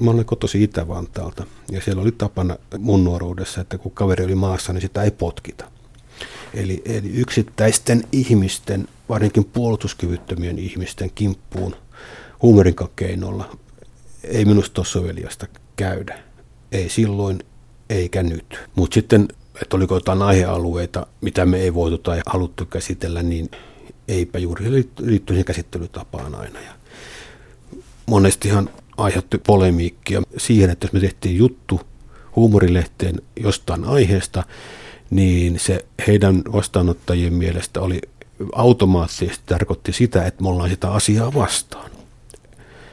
mä 0.00 0.10
olen 0.10 0.24
kotosi 0.24 0.62
Itä-Vantaalta 0.62 1.44
ja 1.70 1.80
siellä 1.80 2.02
oli 2.02 2.12
tapana 2.12 2.56
mun 2.78 3.04
nuoruudessa, 3.04 3.60
että 3.60 3.78
kun 3.78 3.92
kaveri 3.92 4.24
oli 4.24 4.34
maassa, 4.34 4.72
niin 4.72 4.80
sitä 4.80 5.02
ei 5.02 5.10
potkita. 5.10 5.64
Eli, 6.56 6.82
eli 6.84 7.08
yksittäisten 7.08 8.04
ihmisten, 8.12 8.88
varsinkin 9.08 9.44
puolustuskyvyttömien 9.44 10.58
ihmisten 10.58 11.10
kimppuun 11.14 11.76
huumerin 12.42 12.74
keinolla 12.96 13.56
ei 14.24 14.44
minusta 14.44 14.80
ole 14.80 14.86
soveliasta 14.86 15.46
käydä. 15.76 16.18
Ei 16.72 16.88
silloin 16.88 17.38
eikä 17.90 18.22
nyt. 18.22 18.58
Mutta 18.74 18.94
sitten, 18.94 19.28
että 19.62 19.76
oliko 19.76 19.94
jotain 19.94 20.22
aihealueita, 20.22 21.06
mitä 21.20 21.46
me 21.46 21.58
ei 21.58 21.74
voitu 21.74 21.98
tai 21.98 22.20
haluttu 22.26 22.66
käsitellä, 22.66 23.22
niin 23.22 23.50
eipä 24.08 24.38
juuri 24.38 24.70
liittyy 24.98 25.44
käsittelytapaan 25.44 26.34
aina. 26.34 26.60
Ja 26.60 26.72
monestihan 28.06 28.70
aiheutti 28.96 29.38
polemiikkia 29.38 30.22
siihen, 30.36 30.70
että 30.70 30.84
jos 30.84 30.92
me 30.92 31.00
tehtiin 31.00 31.36
juttu 31.36 31.80
huumorilehteen 32.36 33.22
jostain 33.40 33.84
aiheesta, 33.84 34.44
niin 35.10 35.58
se 35.58 35.84
heidän 36.06 36.42
vastaanottajien 36.52 37.34
mielestä 37.34 37.80
oli 37.80 38.00
automaattisesti 38.52 39.42
tarkoitti 39.46 39.92
sitä, 39.92 40.24
että 40.24 40.42
me 40.42 40.48
ollaan 40.48 40.70
sitä 40.70 40.90
asiaa 40.90 41.34
vastaan. 41.34 41.90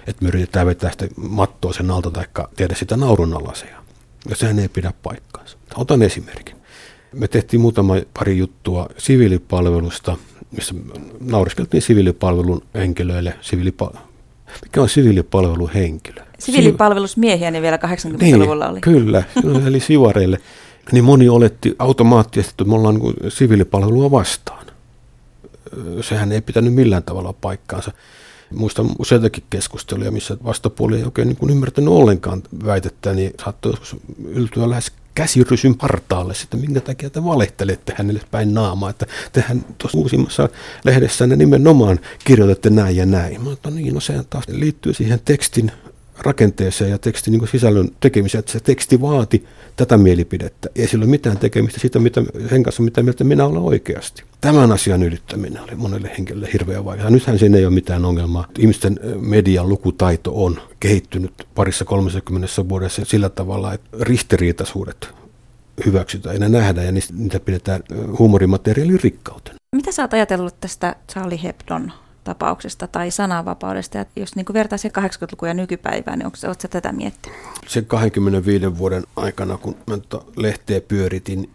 Että 0.07 0.23
me 0.23 0.27
yritetään 0.27 0.67
vetää 0.67 0.91
sitä 0.91 1.07
mattoa 1.17 1.73
sen 1.73 1.91
alta 1.91 2.11
tai 2.11 2.25
tehdä 2.55 2.75
sitä 2.75 2.97
naurunalaseja. 2.97 3.83
Ja 4.29 4.35
sehän 4.35 4.59
ei 4.59 4.69
pidä 4.69 4.93
paikkaansa. 5.03 5.57
Otan 5.75 6.01
esimerkin. 6.01 6.55
Me 7.13 7.27
tehtiin 7.27 7.61
muutama 7.61 7.93
pari 8.19 8.37
juttua 8.37 8.87
siviilipalvelusta, 8.97 10.17
missä 10.51 10.75
nauriskeltiin 11.19 11.81
siviilipalvelun 11.81 12.61
henkilöille. 12.75 13.35
Siviilipa- 13.41 13.97
mikä 14.63 14.81
on 14.81 14.89
siviilipalvelun 14.89 15.69
henkilö? 15.73 16.21
Siviilipalvelusmiehiä 16.39 17.51
ne 17.51 17.61
vielä 17.61 17.77
80-luvulla 17.77 18.65
niin, 18.65 18.71
oli. 18.71 18.81
Kyllä, 18.81 19.23
eli 19.67 19.79
sivareille. 19.79 20.39
Niin 20.91 21.03
moni 21.03 21.29
oletti 21.29 21.75
automaattisesti, 21.79 22.53
että 22.53 22.63
me 22.63 22.75
ollaan 22.75 22.95
niin 22.95 23.31
siviilipalvelua 23.31 24.11
vastaan. 24.11 24.65
Sehän 26.01 26.31
ei 26.31 26.41
pitänyt 26.41 26.73
millään 26.73 27.03
tavalla 27.03 27.33
paikkaansa. 27.33 27.91
Muistan 28.53 28.89
useitakin 28.99 29.43
keskusteluja, 29.49 30.11
missä 30.11 30.37
vastapuoli 30.43 30.97
ei 30.97 31.03
oikein 31.03 31.27
niin 31.27 31.49
ymmärtänyt 31.49 31.89
ollenkaan 31.89 32.43
väitettä, 32.65 33.13
niin 33.13 33.33
saattoi 33.43 33.71
joskus 33.71 33.95
yltyä 34.25 34.69
lähes 34.69 34.91
käsirysyn 35.15 35.75
partaalle, 35.75 36.33
että 36.43 36.57
minkä 36.57 36.81
takia 36.81 37.09
te 37.09 37.23
valehtelette 37.23 37.93
hänelle 37.97 38.21
päin 38.31 38.53
naamaa, 38.53 38.89
että 38.89 39.05
tehän 39.31 39.65
tuossa 39.77 39.97
uusimmassa 39.97 40.49
lehdessä 40.85 41.27
nimenomaan 41.27 41.99
kirjoitatte 42.25 42.69
näin 42.69 42.95
ja 42.95 43.05
näin. 43.05 43.43
Mä 43.43 43.53
että 43.53 43.69
niin, 43.69 43.93
no 43.93 43.99
sehän 43.99 44.25
taas 44.29 44.47
liittyy 44.47 44.93
siihen 44.93 45.21
tekstin 45.25 45.71
rakenteeseen 46.17 46.91
ja 46.91 46.97
tekstin 46.97 47.31
niin 47.31 47.47
sisällön 47.47 47.89
tekemiseen, 47.99 48.39
että 48.39 48.51
se 48.51 48.59
teksti 48.59 49.01
vaati 49.01 49.47
tätä 49.75 49.97
mielipidettä. 49.97 50.69
Ei 50.75 50.87
sillä 50.87 51.03
ole 51.03 51.09
mitään 51.09 51.37
tekemistä 51.37 51.79
sitä, 51.79 51.99
mitä, 51.99 52.21
sen 52.49 52.63
kanssa, 52.63 52.83
mitä 52.83 53.03
mieltä 53.03 53.23
minä 53.23 53.45
olen 53.45 53.61
oikeasti. 53.61 54.23
Tämän 54.41 54.71
asian 54.71 55.03
ylittäminen 55.03 55.63
oli 55.63 55.75
monelle 55.75 56.11
henkilölle 56.17 56.49
hirveän 56.53 56.85
vaikeaa. 56.85 57.09
Nythän 57.09 57.39
siinä 57.39 57.57
ei 57.57 57.65
ole 57.65 57.73
mitään 57.73 58.05
ongelmaa. 58.05 58.47
Ihmisten 58.59 58.99
median 59.19 59.69
lukutaito 59.69 60.43
on 60.43 60.61
kehittynyt 60.79 61.47
parissa 61.55 61.85
30 61.85 62.69
vuodessa 62.69 63.05
sillä 63.05 63.29
tavalla, 63.29 63.73
että 63.73 63.89
ristiriitaisuudet 64.01 65.09
hyväksytään 65.85 66.35
ja 66.35 66.39
ne 66.39 66.49
nähdään 66.49 66.85
ja 66.85 66.91
niitä 66.91 67.39
pidetään 67.39 67.83
huumorimateriaalin 68.19 68.99
rikkautena. 69.03 69.57
Mitä 69.75 69.91
sä 69.91 70.01
oot 70.01 70.13
ajatellut 70.13 70.59
tästä 70.59 70.95
Charlie 71.11 71.43
Hebdon 71.43 71.91
tapauksesta 72.23 72.87
tai 72.87 73.11
sananvapaudesta. 73.11 73.97
Ja 73.97 74.05
jos 74.15 74.35
niin 74.35 74.45
vertaisi 74.53 74.87
80-lukua 74.87 75.47
ja 75.47 75.53
nykypäivää, 75.53 76.15
niin 76.15 76.25
oletko 76.25 76.67
tätä 76.69 76.91
miettinyt? 76.91 77.37
Se 77.67 77.81
25 77.81 78.77
vuoden 78.77 79.03
aikana, 79.15 79.57
kun 79.57 79.75
mä 79.87 79.97
lehteä 80.37 80.81
pyöritin, 80.81 81.49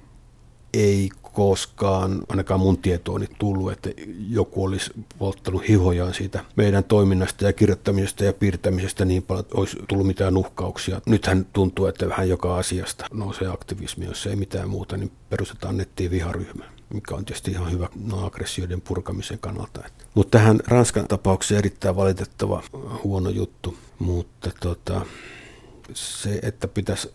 ei 0.75 1.09
koskaan, 1.33 2.23
ainakaan 2.29 2.61
mun 2.61 2.79
tietooni 2.79 3.27
tullut, 3.39 3.73
että 3.73 3.91
joku 4.29 4.65
olisi 4.65 4.91
polttanut 5.19 5.69
hihojaan 5.69 6.15
siitä 6.15 6.45
meidän 6.57 6.85
toiminnasta 6.85 7.45
ja 7.45 7.53
kirjoittamisesta 7.53 8.25
ja 8.25 8.33
piirtämisestä 8.33 9.05
niin 9.05 9.23
paljon, 9.23 9.41
että 9.41 9.59
olisi 9.59 9.77
tullut 9.89 10.07
mitään 10.07 10.37
uhkauksia. 10.37 11.01
Nythän 11.07 11.47
tuntuu, 11.53 11.87
että 11.87 12.09
vähän 12.09 12.29
joka 12.29 12.57
asiasta 12.57 13.05
nousee 13.13 13.49
aktivismi, 13.49 14.05
jos 14.05 14.27
ei 14.27 14.37
mitään 14.37 14.69
muuta, 14.69 14.97
niin 14.97 15.13
perustetaan 15.31 15.77
nettiin 15.77 16.11
viharyhmä 16.11 16.65
mikä 16.95 17.15
on 17.15 17.25
tietysti 17.25 17.51
ihan 17.51 17.73
hyvä 17.73 17.89
no, 18.05 18.27
aggressioiden 18.27 18.81
purkamisen 18.81 19.39
kannalta. 19.39 19.83
Mutta 20.15 20.39
tähän 20.39 20.61
Ranskan 20.67 21.09
tapaukseen 21.09 21.59
erittäin 21.59 21.97
valitettava 21.97 22.63
huono 23.05 23.31
juttu, 23.31 23.77
mutta 23.99 24.51
tota, 24.61 25.07
se, 25.95 26.41
että 26.43 26.69
pitäisi 26.69 27.11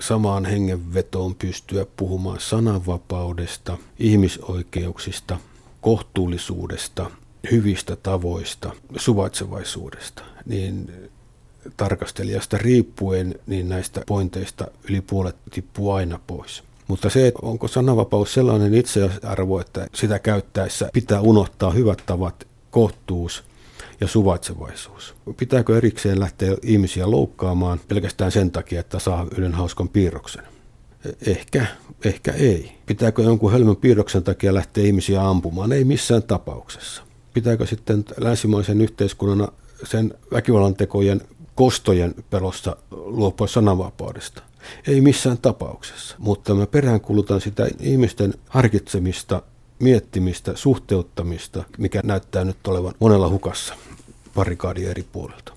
samaan 0.00 0.44
hengenvetoon 0.44 1.34
pystyä 1.34 1.86
puhumaan 1.96 2.40
sananvapaudesta, 2.40 3.78
ihmisoikeuksista, 3.98 5.38
kohtuullisuudesta, 5.80 7.10
hyvistä 7.50 7.96
tavoista, 7.96 8.72
suvaitsevaisuudesta, 8.96 10.22
niin 10.46 10.92
tarkastelijasta 11.76 12.58
riippuen, 12.58 13.34
niin 13.46 13.68
näistä 13.68 14.02
pointeista 14.06 14.66
yli 14.88 15.00
puolet 15.00 15.36
tippuu 15.50 15.90
aina 15.90 16.20
pois. 16.26 16.62
Mutta 16.90 17.10
se, 17.10 17.26
että 17.26 17.40
onko 17.42 17.68
sananvapaus 17.68 18.34
sellainen 18.34 18.74
itsearvo, 18.74 19.60
että 19.60 19.86
sitä 19.94 20.18
käyttäessä 20.18 20.90
pitää 20.92 21.20
unohtaa 21.20 21.70
hyvät 21.70 22.02
tavat, 22.06 22.46
kohtuus 22.70 23.44
ja 24.00 24.08
suvaitsevaisuus. 24.08 25.14
Pitääkö 25.36 25.76
erikseen 25.76 26.20
lähteä 26.20 26.56
ihmisiä 26.62 27.10
loukkaamaan 27.10 27.80
pelkästään 27.88 28.32
sen 28.32 28.50
takia, 28.50 28.80
että 28.80 28.98
saa 28.98 29.26
yhden 29.36 29.52
hauskan 29.52 29.88
piirroksen? 29.88 30.42
Ehkä, 31.26 31.66
ehkä 32.04 32.32
ei. 32.32 32.72
Pitääkö 32.86 33.22
jonkun 33.22 33.52
hölmön 33.52 33.76
piirroksen 33.76 34.22
takia 34.22 34.54
lähteä 34.54 34.84
ihmisiä 34.84 35.28
ampumaan? 35.28 35.72
Ei 35.72 35.84
missään 35.84 36.22
tapauksessa. 36.22 37.02
Pitääkö 37.34 37.66
sitten 37.66 38.04
länsimaisen 38.20 38.80
yhteiskunnan 38.80 39.48
sen 39.84 40.14
väkivallan 40.32 40.74
tekojen 40.74 41.20
kostojen 41.54 42.14
pelossa 42.30 42.76
luopua 42.90 43.46
sananvapaudesta? 43.46 44.49
Ei 44.86 45.00
missään 45.00 45.38
tapauksessa, 45.38 46.16
mutta 46.18 46.54
mä 46.54 46.66
peräänkulutan 46.66 47.40
sitä 47.40 47.68
ihmisten 47.80 48.34
harkitsemista, 48.48 49.42
miettimistä, 49.78 50.52
suhteuttamista, 50.56 51.64
mikä 51.78 52.00
näyttää 52.04 52.44
nyt 52.44 52.66
olevan 52.66 52.94
monella 53.00 53.28
hukassa 53.28 53.74
parikaadia 54.34 54.90
eri 54.90 55.06
puolilta. 55.12 55.52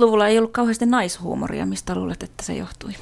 luvulla 0.00 0.28
ei 0.28 0.38
ollut 0.38 0.52
kauheasti 0.52 0.86
naishuumoria, 0.86 1.66
mistä 1.66 1.94
luulet, 1.94 2.22
että 2.22 2.44
se 2.44 2.54
johtui? 2.54 2.92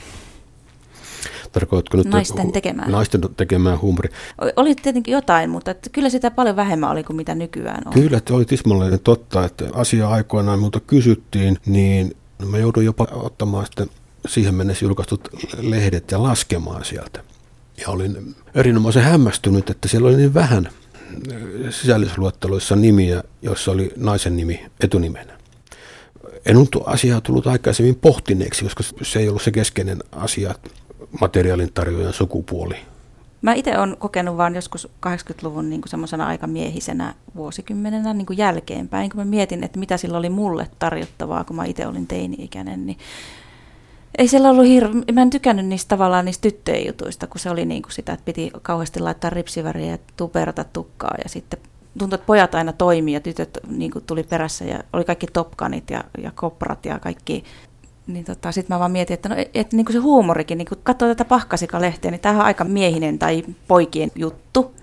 Tarkoitko 1.53 1.97
nyt 1.97 2.07
naisten 2.07 2.53
tekemään? 2.53 2.91
Naisten 2.91 3.21
tekemään 3.37 3.81
huumori. 3.81 4.09
Oli 4.57 4.75
tietenkin 4.75 5.13
jotain, 5.13 5.51
mutta 5.51 5.71
että 5.71 5.91
kyllä 5.91 6.11
sitä 6.11 6.31
paljon 6.31 6.57
vähemmän 6.57 6.91
oli 6.91 7.05
kuin 7.05 7.17
mitä 7.17 7.35
nykyään 7.35 7.83
on. 7.87 7.93
Kyllä, 7.93 8.19
että 8.19 8.35
oli 8.35 8.45
tismalleen 8.45 9.01
totta, 9.01 9.45
että 9.45 9.65
asia 9.73 10.09
aikoinaan 10.09 10.59
minulta 10.59 10.81
kysyttiin, 10.81 11.59
niin 11.67 12.17
mä 12.47 12.59
joudun 12.59 12.85
jopa 12.85 13.07
ottamaan 13.13 13.67
sitten 13.67 13.91
siihen 14.29 14.55
mennessä 14.55 14.85
julkaistut 14.85 15.29
lehdet 15.61 16.11
ja 16.11 16.23
laskemaan 16.23 16.85
sieltä. 16.85 17.25
Ja 17.81 17.89
olin 17.89 18.35
erinomaisen 18.55 19.03
hämmästynyt, 19.03 19.71
että 19.71 19.89
siellä 19.89 20.09
oli 20.09 20.17
niin 20.17 20.35
vähän 20.35 20.69
sisällysluetteloissa 21.71 22.77
nimiä, 22.77 23.23
joissa 23.43 23.71
oli 23.71 23.93
naisen 23.97 24.37
nimi 24.37 24.67
etunimenä. 24.81 25.33
En 26.47 26.57
ole 26.57 26.67
asiaa 26.87 27.21
tullut 27.21 27.47
aikaisemmin 27.47 27.95
pohtineeksi, 27.95 28.65
koska 28.65 28.83
se 29.03 29.19
ei 29.19 29.29
ollut 29.29 29.43
se 29.43 29.51
keskeinen 29.51 29.99
asia 30.13 30.55
materiaalin 31.21 31.73
tarjoajan 31.75 32.13
sukupuoli. 32.13 32.77
Mä 33.43 33.55
itse 33.55 33.79
olen 33.79 33.97
kokenut 33.99 34.37
vaan 34.37 34.55
joskus 34.55 34.89
80-luvun 35.07 35.71
niin 35.71 35.83
semmoisena 35.87 36.39
miehisenä 36.47 37.15
vuosikymmenenä 37.37 38.15
niin 38.15 38.27
kuin 38.27 38.39
jälkeenpäin, 38.39 39.11
kun 39.11 39.21
mä 39.21 39.25
mietin, 39.25 39.65
että 39.65 39.79
mitä 39.79 39.97
sillä 39.97 40.19
oli 40.19 40.31
mulle 40.31 40.69
tarjottavaa, 40.79 41.45
kun 41.45 41.57
mä 41.57 41.65
itse 41.65 41.87
olin 41.87 42.07
teini-ikäinen, 42.07 42.87
niin 42.87 42.99
ei 44.19 44.29
siellä 44.29 44.51
ollut 44.51 44.67
hirveä, 44.67 45.03
mä 45.13 45.23
en 45.23 45.31
tykännyt 45.31 45.67
niistä 45.67 45.89
tavallaan 45.89 46.25
niistä 46.25 46.43
tyttöjen 46.43 46.87
jutuista, 46.87 47.27
kun 47.27 47.41
se 47.41 47.51
oli 47.51 47.65
niin 47.65 47.83
kuin 47.83 47.93
sitä, 47.93 48.13
että 48.13 48.25
piti 48.25 48.51
kauheasti 48.63 49.01
laittaa 49.01 49.31
ripsiväriä 49.31 49.91
ja 49.91 49.99
tuperata 50.17 50.65
tukkaa 50.65 51.15
ja 51.25 51.29
sitten 51.29 51.61
tuntui, 51.99 52.15
että 52.15 52.27
pojat 52.27 52.55
aina 52.55 52.73
toimii 52.73 53.15
ja 53.15 53.21
tytöt 53.21 53.59
niin 53.69 53.91
kuin 53.91 54.05
tuli 54.05 54.23
perässä 54.23 54.65
ja 54.65 54.81
oli 54.93 55.05
kaikki 55.05 55.27
topkanit 55.33 55.91
ja, 55.91 56.05
ja 56.23 56.33
koprat 56.35 56.85
ja 56.85 56.99
kaikki 56.99 57.45
niin 58.07 58.25
tota, 58.25 58.53
sitten 58.53 58.75
mä 58.75 58.79
vaan 58.79 58.91
mietin, 58.91 59.15
että, 59.15 59.29
no, 59.29 59.37
et, 59.55 59.73
niin 59.73 59.87
kuin 59.87 59.93
se 59.93 59.99
huumorikin, 59.99 60.59
niin 60.59 60.69
katsoo 60.83 61.09
tätä 61.09 61.25
pahkasika-lehteä, 61.25 62.11
niin 62.11 62.21
tämä 62.21 62.35
on 62.35 62.45
aika 62.45 62.65
miehinen 62.65 63.19
tai 63.19 63.45
poikien 63.69 64.11
juttu. 64.15 64.75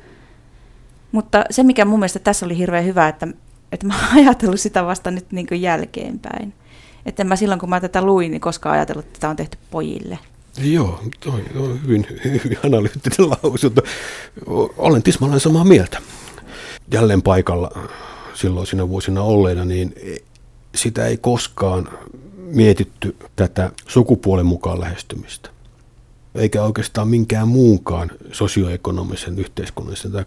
Mutta 1.11 1.43
se, 1.49 1.63
mikä 1.63 1.85
mun 1.85 1.99
mielestä 1.99 2.19
tässä 2.19 2.45
oli 2.45 2.57
hirveän 2.57 2.85
hyvä, 2.85 3.07
että, 3.07 3.27
että 3.71 3.87
mä 3.87 3.93
oon 3.93 4.17
ajatellut 4.23 4.59
sitä 4.59 4.85
vasta 4.85 5.11
nyt 5.11 5.31
niin 5.31 5.47
kuin 5.47 5.61
jälkeenpäin. 5.61 6.53
Että 7.05 7.23
mä 7.23 7.35
silloin, 7.35 7.59
kun 7.59 7.69
mä 7.69 7.79
tätä 7.79 8.01
luin, 8.01 8.31
niin 8.31 8.41
koskaan 8.41 8.75
ajatellut, 8.75 9.05
että 9.05 9.19
tämä 9.19 9.31
on 9.31 9.37
tehty 9.37 9.57
pojille. 9.71 10.19
Joo, 10.57 11.03
toi 11.19 11.43
on 11.55 11.79
hyvin, 11.83 12.07
hyvin 12.43 12.57
analyyttinen 12.65 13.29
lausunto. 13.29 13.81
Olen 14.77 15.03
tismalleen 15.03 15.39
samaa 15.39 15.63
mieltä. 15.63 16.01
Jälleen 16.93 17.21
paikalla 17.21 17.71
silloin 18.33 18.67
siinä 18.67 18.89
vuosina 18.89 19.21
olleena, 19.21 19.65
niin 19.65 19.95
sitä 20.75 21.05
ei 21.05 21.17
koskaan 21.17 21.89
mietitty 22.53 23.15
tätä 23.35 23.71
sukupuolen 23.87 24.45
mukaan 24.45 24.79
lähestymistä. 24.79 25.49
Eikä 26.35 26.63
oikeastaan 26.63 27.07
minkään 27.07 27.47
muunkaan 27.47 28.11
sosioekonomisen, 28.31 29.39
yhteiskunnallisen 29.39 30.11
tai 30.11 30.25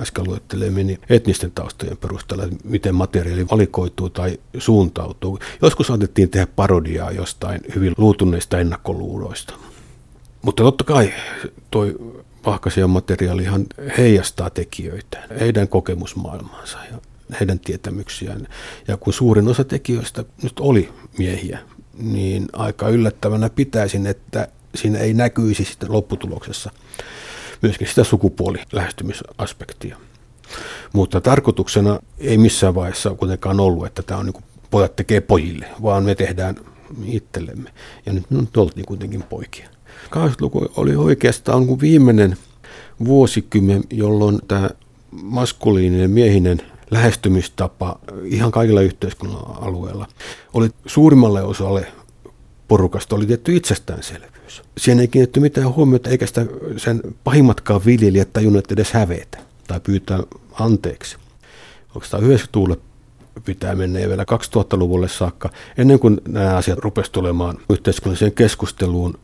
äsken 0.00 0.24
luettelemini 0.24 0.98
etnisten 1.08 1.50
taustojen 1.50 1.96
perusteella, 1.96 2.44
miten 2.64 2.94
materiaali 2.94 3.46
valikoituu 3.50 4.10
tai 4.10 4.38
suuntautuu. 4.58 5.38
Joskus 5.62 5.86
saatettiin 5.86 6.30
tehdä 6.30 6.46
parodiaa 6.56 7.10
jostain 7.10 7.60
hyvin 7.74 7.94
luutuneista 7.96 8.58
ennakkoluuloista. 8.58 9.54
Mutta 10.42 10.62
totta 10.62 10.84
kai 10.84 11.12
toi 11.70 11.96
Pahkasian 12.42 12.90
materiaalihan 12.90 13.66
heijastaa 13.98 14.50
tekijöitä, 14.50 15.18
heidän 15.40 15.68
kokemusmaailmaansa 15.68 16.78
ja 16.92 16.98
heidän 17.40 17.58
tietämyksiään. 17.58 18.48
Ja 18.88 18.96
kun 18.96 19.12
suurin 19.12 19.48
osa 19.48 19.64
tekijöistä 19.64 20.24
nyt 20.42 20.60
oli 20.60 20.88
miehiä, 21.18 21.58
niin 21.98 22.46
aika 22.52 22.88
yllättävänä 22.88 23.50
pitäisin, 23.50 24.06
että 24.06 24.48
siinä 24.74 24.98
ei 24.98 25.14
näkyisi 25.14 25.64
sitten 25.64 25.92
lopputuloksessa 25.92 26.70
myöskin 27.62 27.88
sitä 27.88 28.04
sukupuolilähestymisaspektia. 28.04 29.96
Mutta 30.92 31.20
tarkoituksena 31.20 31.98
ei 32.18 32.38
missään 32.38 32.74
vaiheessa 32.74 33.10
kuitenkaan 33.10 33.60
ollut, 33.60 33.86
että 33.86 34.02
tämä 34.02 34.20
on 34.20 34.26
niin 34.26 34.44
pojat 34.70 34.96
tekee 34.96 35.20
pojille, 35.20 35.66
vaan 35.82 36.04
me 36.04 36.14
tehdään 36.14 36.56
itsellemme. 37.04 37.70
Ja 38.06 38.12
nyt 38.12 38.30
me 38.30 38.62
oltiin 38.62 38.86
kuitenkin 38.86 39.22
poikia. 39.22 39.68
80-luku 40.04 40.66
oli 40.76 40.96
oikeastaan 40.96 41.66
kuin 41.66 41.80
viimeinen 41.80 42.36
vuosikymmen, 43.04 43.84
jolloin 43.90 44.38
tämä 44.48 44.70
maskuliininen 45.22 46.10
miehinen 46.10 46.62
lähestymistapa 46.94 47.98
ihan 48.24 48.50
kaikilla 48.50 48.80
yhteiskunnan 48.80 49.42
alueilla 49.60 50.06
oli 50.54 50.70
suurimmalle 50.86 51.42
osalle 51.42 51.86
porukasta 52.68 53.16
oli 53.16 53.26
tietty 53.26 53.56
itsestäänselvyys. 53.56 54.62
Siihen 54.78 55.00
ei 55.00 55.08
kiinnitetty 55.08 55.40
mitään 55.40 55.74
huomiota, 55.74 56.10
eikä 56.10 56.26
sitä 56.26 56.46
sen 56.76 57.00
pahimmatkaan 57.24 57.84
viljelijät 57.86 58.32
tajunnut 58.32 58.72
edes 58.72 58.92
hävetä 58.92 59.38
tai 59.66 59.80
pyytää 59.80 60.20
anteeksi. 60.52 61.16
Onko 61.94 62.06
tämä 62.10 62.28
90-luvulle 62.28 62.76
pitää 63.44 63.74
mennä 63.74 63.98
ja 63.98 64.08
vielä 64.08 64.24
2000-luvulle 64.24 65.08
saakka, 65.08 65.50
ennen 65.78 65.98
kuin 65.98 66.20
nämä 66.28 66.56
asiat 66.56 66.78
rupesivat 66.78 67.12
tulemaan 67.12 67.58
yhteiskunnalliseen 67.70 68.32
keskusteluun 68.32 69.18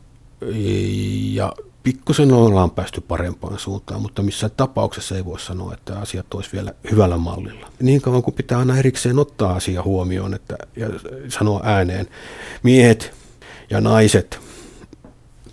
ja 1.33 1.53
pikkusen 1.83 2.33
ollaan 2.33 2.71
päästy 2.71 3.01
parempaan 3.01 3.59
suuntaan, 3.59 4.01
mutta 4.01 4.21
missään 4.21 4.51
tapauksessa 4.57 5.15
ei 5.15 5.25
voi 5.25 5.39
sanoa, 5.39 5.73
että 5.73 5.99
asiat 5.99 6.33
olisi 6.33 6.49
vielä 6.53 6.73
hyvällä 6.91 7.17
mallilla. 7.17 7.67
Niin 7.81 8.01
kauan 8.01 8.23
kuin 8.23 8.35
pitää 8.35 8.59
aina 8.59 8.77
erikseen 8.77 9.19
ottaa 9.19 9.55
asia 9.55 9.83
huomioon 9.83 10.33
että, 10.33 10.57
ja 10.75 10.87
sanoa 11.29 11.61
ääneen, 11.63 12.07
miehet 12.63 13.13
ja 13.69 13.81
naiset 13.81 14.39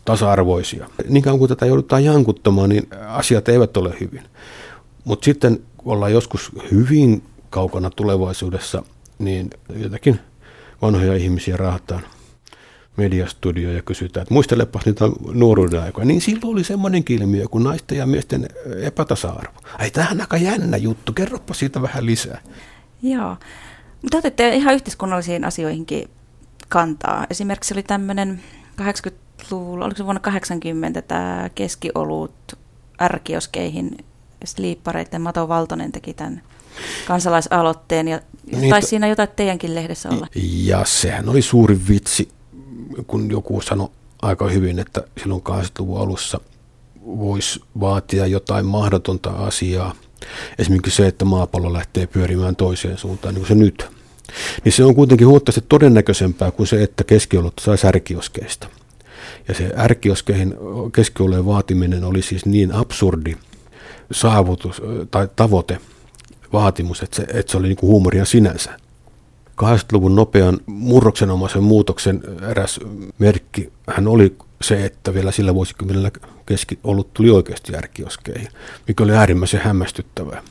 tasa-arvoisia. 0.05 0.89
Niin 1.09 1.23
kauan 1.23 1.39
kuin 1.39 1.49
tätä 1.49 1.67
joudutaan 1.67 2.05
jankuttamaan, 2.05 2.69
niin 2.69 2.89
asiat 3.09 3.49
eivät 3.49 3.77
ole 3.77 3.95
hyvin. 4.01 4.23
Mutta 5.05 5.25
sitten 5.25 5.61
kun 5.77 5.93
ollaan 5.93 6.13
joskus 6.13 6.53
hyvin 6.71 7.23
kaukana 7.51 7.91
tulevaisuudessa, 7.91 8.83
niin 9.19 9.51
jotakin 9.77 10.21
vanhoja 10.83 11.17
ihmisiä 11.17 11.57
rahataan 11.57 12.03
mediastudio 12.99 13.73
ja 13.73 13.83
kysytään, 13.83 14.23
että 14.23 14.35
muistelepas 14.35 14.87
niitä 14.87 15.05
nuoruuden 15.33 15.83
aikoja, 15.83 16.05
niin 16.05 16.21
silloin 16.21 16.53
oli 16.53 16.65
semmoinen 16.65 17.05
ilmiö 17.09 17.49
kuin 17.49 17.65
naisten 17.65 17.99
ja 17.99 18.07
miesten 18.07 18.49
epätasa-arvo. 18.83 19.61
Ai 19.79 19.91
tämähän 19.91 20.17
on 20.17 20.21
aika 20.21 20.37
jännä 20.37 20.77
juttu, 20.77 21.13
kerropa 21.13 21.55
siitä 21.55 21.83
vähän 21.83 22.07
lisää. 22.07 22.41
Joo, 23.03 23.37
mutta 24.03 24.19
otitte 24.19 24.55
ihan 24.55 24.75
yhteiskunnallisiin 24.75 25.45
asioihinkin 25.45 26.11
kantaa. 26.69 27.27
Esimerkiksi 27.31 27.75
oli 27.75 27.83
tämmöinen 27.83 28.43
80-luvulla, 28.83 29.85
oliko 29.85 29.99
se 29.99 30.05
vuonna 30.05 30.21
80 30.21 31.03
tämä 31.03 31.51
keskiolut 31.55 32.59
ärkioskeihin 33.03 34.05
Sliippareiden 34.45 35.21
Mato 35.21 35.49
Valtonen 35.49 35.93
teki 35.93 36.15
tämän 36.15 36.43
kansalaisaloitteen 37.07 38.09
ja 38.09 38.21
niin, 38.53 38.71
taisi 38.71 38.89
siinä 38.89 39.07
jotain 39.07 39.29
teidänkin 39.37 39.75
lehdessä 39.75 40.09
olla. 40.09 40.27
Ja 40.43 40.85
sehän 40.85 41.29
oli 41.29 41.43
suuri 41.43 41.79
vitsi 41.89 42.29
kun 43.07 43.31
joku 43.31 43.61
sanoi 43.61 43.89
aika 44.23 44.49
hyvin, 44.49 44.79
että 44.79 45.03
silloin 45.23 45.43
80-luvun 45.49 46.01
alussa 46.01 46.41
voisi 47.07 47.61
vaatia 47.81 48.27
jotain 48.27 48.67
mahdotonta 48.67 49.31
asiaa, 49.31 49.95
esimerkiksi 50.59 50.97
se, 50.97 51.07
että 51.07 51.25
maapallo 51.25 51.73
lähtee 51.73 52.07
pyörimään 52.07 52.57
toiseen 52.57 52.99
suuntaan, 52.99 53.35
niin 53.35 53.41
kuin 53.41 53.49
se 53.49 53.55
nyt, 53.55 53.87
niin 54.65 54.73
se 54.73 54.85
on 54.85 54.95
kuitenkin 54.95 55.27
huomattavasti 55.27 55.65
todennäköisempää 55.69 56.51
kuin 56.51 56.67
se, 56.67 56.83
että 56.83 57.05
keskiolut 57.05 57.55
saisi 57.61 57.87
ärkioskeista. 57.87 58.69
Ja 59.49 59.55
se 59.55 59.71
ärkioskeihin 59.77 60.55
keskiolueen 60.95 61.47
vaatiminen 61.47 62.05
oli 62.05 62.23
siis 62.23 62.47
niin 62.47 62.73
absurdi 62.73 63.37
saavutus 64.13 64.83
tai 65.11 65.29
tavoite, 65.37 65.79
vaatimus, 66.53 67.03
että 67.03 67.17
se, 67.17 67.23
että 67.23 67.53
se 67.53 67.59
oli 67.59 67.69
niin 67.69 67.77
kuin 67.77 67.91
huumoria 67.91 68.25
sinänsä. 68.25 68.81
80-luvun 69.63 70.17
nopean 70.17 70.61
murroksenomaisen 70.67 71.63
muutoksen 71.63 72.23
eräs 72.51 72.81
merkki 73.19 73.73
hän 73.87 74.09
oli 74.09 74.37
se, 74.63 74.85
että 74.85 75.15
vielä 75.15 75.33
sillä 75.33 75.55
vuosikymmenellä 75.55 76.11
keski 76.47 76.79
ollut 76.85 77.15
tuli 77.15 77.31
oikeasti 77.31 77.73
järkioskeihin, 77.73 78.49
mikä 78.89 79.05
oli 79.05 79.13
äärimmäisen 79.13 79.61
hämmästyttävää. 79.61 80.43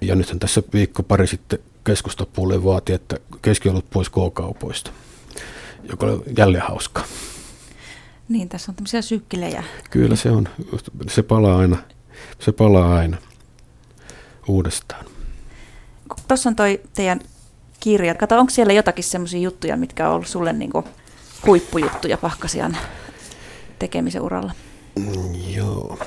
Ja 0.00 0.14
nythän 0.14 0.38
tässä 0.38 0.62
viikko 0.72 1.02
pari 1.02 1.26
sitten 1.26 1.58
keskustapuoleen 1.84 2.64
vaati, 2.64 2.92
että 2.92 3.16
keskiolut 3.42 3.90
pois 3.90 4.10
K-kaupoista, 4.10 4.90
joka 5.90 6.06
oli 6.06 6.22
jälleen 6.38 6.64
hauskaa. 6.64 7.04
Niin, 8.28 8.48
tässä 8.48 8.72
on 8.72 8.76
tämmöisiä 8.76 9.02
sykkilejä. 9.02 9.64
Kyllä 9.90 10.16
se 10.16 10.30
on. 10.30 10.48
Se 11.08 11.22
palaa 11.22 11.58
aina. 11.58 11.76
Se 12.38 12.52
palaa 12.52 12.96
aina 12.96 13.16
uudestaan. 14.48 15.04
Tuossa 16.28 16.48
on 16.48 16.56
toi 16.56 16.80
teidän 16.94 17.20
kirjat. 17.80 18.18
Kato, 18.18 18.38
onko 18.38 18.50
siellä 18.50 18.72
jotakin 18.72 19.04
semmoisia 19.04 19.40
juttuja, 19.40 19.76
mitkä 19.76 20.08
on 20.08 20.14
ollut 20.14 20.26
sulle 20.26 20.52
niin 20.52 20.70
kuin 20.70 20.84
huippujuttuja 21.46 22.18
Pahkasian 22.18 22.76
tekemisen 23.78 24.22
uralla? 24.22 24.52
Mm, 24.98 25.54
joo. 25.54 25.98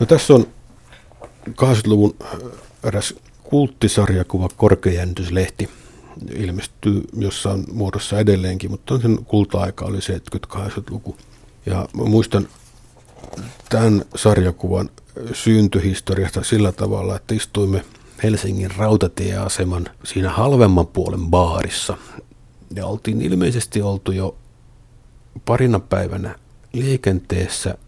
No 0.00 0.06
tässä 0.06 0.34
on 0.34 0.46
80-luvun 1.50 2.16
eräs 2.84 3.14
kulttisarjakuva 3.42 4.48
Korkeajännityslehti. 4.56 5.70
Ilmestyy 6.34 7.02
jossain 7.18 7.64
muodossa 7.72 8.18
edelleenkin, 8.18 8.70
mutta 8.70 9.00
sen 9.00 9.24
kulta-aika 9.24 9.84
oli 9.84 9.98
70-80-luku. 10.56 11.16
Ja 11.66 11.88
muistan 11.92 12.48
tämän 13.68 14.04
sarjakuvan 14.16 14.90
syntyhistoriasta 15.32 16.44
sillä 16.44 16.72
tavalla, 16.72 17.16
että 17.16 17.34
istuimme 17.34 17.84
Helsingin 18.24 18.70
rautatieaseman 18.76 19.86
siinä 20.04 20.30
halvemman 20.30 20.86
puolen 20.86 21.26
baarissa. 21.30 21.96
Ja 22.74 22.86
oltiin 22.86 23.22
ilmeisesti 23.22 23.82
oltu 23.82 24.12
jo 24.12 24.36
parina 25.44 25.80
päivänä 25.80 26.38
liikenteessä, 26.72 27.78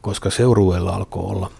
koska 0.00 0.30
seurueella 0.30 0.90
alkoi 0.90 1.24
olla, 1.24 1.50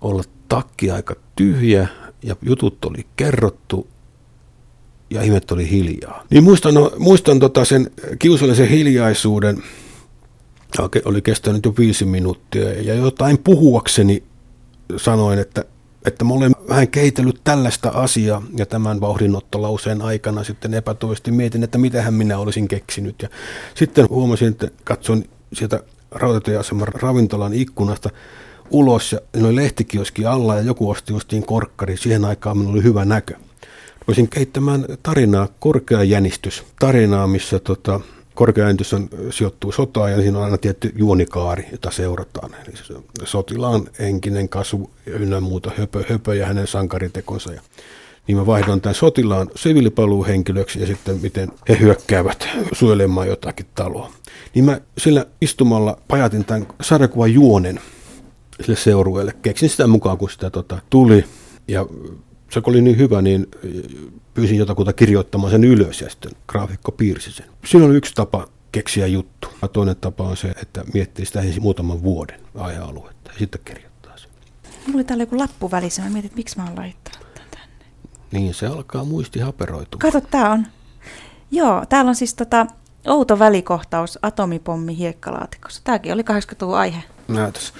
olla 0.00 0.22
takki 0.48 0.90
aika 0.90 1.16
tyhjä 1.36 1.88
ja 2.22 2.36
jutut 2.42 2.84
oli 2.84 3.06
kerrottu 3.16 3.88
ja 5.10 5.22
ihmet 5.22 5.50
oli 5.50 5.70
hiljaa. 5.70 6.24
Niin 6.30 6.44
muistan, 6.44 6.74
muistan 6.98 7.38
tota 7.40 7.64
sen 7.64 7.90
kiusallisen 8.18 8.68
hiljaisuuden, 8.68 9.62
oli 11.04 11.22
kestänyt 11.22 11.64
jo 11.64 11.74
viisi 11.78 12.04
minuuttia 12.04 12.82
ja 12.82 12.94
jotain 12.94 13.38
puhuakseni 13.38 14.22
sanoin, 14.96 15.38
että 15.38 15.64
että 16.06 16.24
mä 16.24 16.34
olen 16.34 16.52
vähän 16.68 16.88
keitellyt 16.88 17.40
tällaista 17.44 17.88
asiaa 17.88 18.42
ja 18.56 18.66
tämän 18.66 19.00
vauhdinottolauseen 19.00 20.02
aikana 20.02 20.44
sitten 20.44 20.74
epätoisesti 20.74 21.30
mietin, 21.30 21.64
että 21.64 21.78
mitähän 21.78 22.14
minä 22.14 22.38
olisin 22.38 22.68
keksinyt. 22.68 23.22
Ja 23.22 23.28
sitten 23.74 24.08
huomasin, 24.08 24.48
että 24.48 24.68
katson 24.84 25.24
sieltä 25.52 25.80
rautatieaseman 26.10 26.88
ravintolan 26.88 27.54
ikkunasta 27.54 28.10
ulos 28.70 29.12
ja 29.12 29.20
oli 29.44 29.56
lehtikioski 29.56 30.26
alla 30.26 30.54
ja 30.56 30.62
joku 30.62 30.90
osti 30.90 31.12
justiin 31.12 31.46
korkkari. 31.46 31.96
Siihen 31.96 32.24
aikaan 32.24 32.58
minulla 32.58 32.74
oli 32.74 32.82
hyvä 32.82 33.04
näkö. 33.04 33.34
Voisin 34.06 34.28
keittämään 34.28 34.84
tarinaa, 35.02 35.48
korkea 35.60 36.02
jänistys, 36.02 36.64
tarinaa, 36.78 37.26
missä 37.26 37.58
tota, 37.58 38.00
korkeaintys 38.36 38.92
on, 38.92 39.08
sijoittuu 39.30 39.72
sotaan 39.72 40.12
ja 40.12 40.20
siinä 40.20 40.38
on 40.38 40.44
aina 40.44 40.58
tietty 40.58 40.92
juonikaari, 40.96 41.66
jota 41.72 41.90
seurataan. 41.90 42.54
Eli 42.54 42.74
sotilaan 43.24 43.88
henkinen 43.98 44.48
kasvu 44.48 44.90
ynnä 45.06 45.40
muuta 45.40 45.70
höpö, 45.78 46.04
höpö 46.08 46.34
ja 46.34 46.46
hänen 46.46 46.66
sankaritekonsa. 46.66 47.52
Ja 47.52 47.60
niin 48.26 48.36
mä 48.36 48.46
vaihdoin 48.46 48.80
tämän 48.80 48.94
sotilaan 48.94 49.50
siviilipaluuhenkilöksi 49.54 50.80
ja 50.80 50.86
sitten 50.86 51.18
miten 51.22 51.52
he 51.68 51.78
hyökkäävät 51.80 52.48
suojelemaan 52.72 53.28
jotakin 53.28 53.66
taloa. 53.74 54.12
Niin 54.54 54.64
mä 54.64 54.80
sillä 54.98 55.26
istumalla 55.40 55.98
pajatin 56.08 56.44
tämän 56.44 56.66
sarjakuvan 56.80 57.34
juonen 57.34 57.80
sille 58.60 58.76
seurueelle. 58.76 59.34
Keksin 59.42 59.68
sitä 59.68 59.86
mukaan, 59.86 60.18
kun 60.18 60.30
sitä 60.30 60.50
tota, 60.50 60.78
tuli. 60.90 61.24
Ja 61.68 61.86
se 62.50 62.60
oli 62.66 62.82
niin 62.82 62.98
hyvä, 62.98 63.22
niin 63.22 63.46
pyysin 64.36 64.58
jotakuta 64.58 64.92
kirjoittamaan 64.92 65.50
sen 65.50 65.64
ylös 65.64 66.00
ja 66.00 66.10
sitten 66.10 66.32
graafikko 66.48 66.92
piirsi 66.92 67.32
sen. 67.32 67.46
Siinä 67.64 67.86
on 67.86 67.96
yksi 67.96 68.14
tapa 68.14 68.48
keksiä 68.72 69.06
juttu. 69.06 69.48
Ja 69.62 69.68
toinen 69.68 69.96
tapa 69.96 70.24
on 70.24 70.36
se, 70.36 70.48
että 70.62 70.84
miettii 70.94 71.26
sitä 71.26 71.40
ensin 71.40 71.62
muutaman 71.62 72.02
vuoden 72.02 72.40
aihealuetta 72.54 73.30
ja 73.32 73.38
sitten 73.38 73.60
kirjoittaa 73.64 74.18
sen. 74.18 74.30
Mulla 74.86 74.96
oli 74.96 75.04
täällä 75.04 75.22
joku 75.22 75.38
lappu 75.38 75.70
välissä. 75.70 76.02
Mä 76.02 76.08
mietin, 76.08 76.26
että 76.26 76.36
miksi 76.36 76.58
mä 76.58 76.64
oon 76.64 76.76
laittanut 76.76 77.34
tämän 77.34 77.50
tänne. 77.50 77.84
Niin, 78.32 78.54
se 78.54 78.66
alkaa 78.66 79.04
muisti 79.04 79.40
haperoitumaan. 79.40 80.12
Kato, 80.12 80.26
tää 80.30 80.50
on. 80.50 80.66
Joo, 81.50 81.86
täällä 81.88 82.08
on 82.08 82.14
siis 82.14 82.34
tota, 82.34 82.66
outo 83.06 83.38
välikohtaus 83.38 84.18
atomipommi 84.22 84.96
hiekkalaatikossa. 84.96 85.80
Tääkin 85.84 86.12
oli 86.12 86.22
80-luvun 86.22 86.76
aihe. 86.76 87.02
Näytös. 87.28 87.72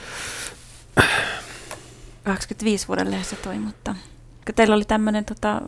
85 2.25 2.89
vuoden 2.89 3.11
lehdessä 3.11 3.37
toi, 3.37 3.59
mutta 3.59 3.95
teillä 4.53 4.75
oli 4.75 4.85
tämmöinen 4.85 5.25
tota, 5.25 5.63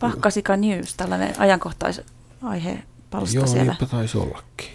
Pahkasika 0.00 0.56
News, 0.56 0.94
tällainen 0.94 1.34
ajankohtaisaihe 1.38 2.82
palsta 3.10 3.36
Joo, 3.36 3.46
siellä. 3.46 3.72
niinpä 3.72 3.86
taisi 3.86 4.18
ollakin. 4.18 4.70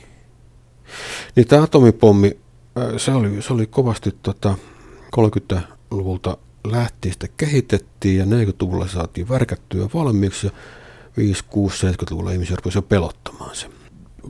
Niin 1.35 1.47
tämä 1.47 1.63
atomipommi, 1.63 2.37
äh, 2.77 2.83
se 2.97 3.11
oli, 3.11 3.41
se 3.41 3.53
oli 3.53 3.67
kovasti 3.67 4.15
tota, 4.23 4.55
30-luvulta 5.15 6.37
lähtien 6.63 7.13
sitä 7.13 7.27
kehitettiin 7.37 8.17
ja 8.17 8.25
40-luvulla 8.25 8.87
saatiin 8.87 9.29
värkättyä 9.29 9.89
valmiiksi 9.93 10.47
ja 10.47 10.53
5, 11.17 11.43
6, 11.49 11.87
70-luvulla 11.87 12.31
ihmisiä 12.31 12.55
rupesi 12.55 12.77
jo 12.77 12.81
pelottamaan 12.81 13.55
se. 13.55 13.67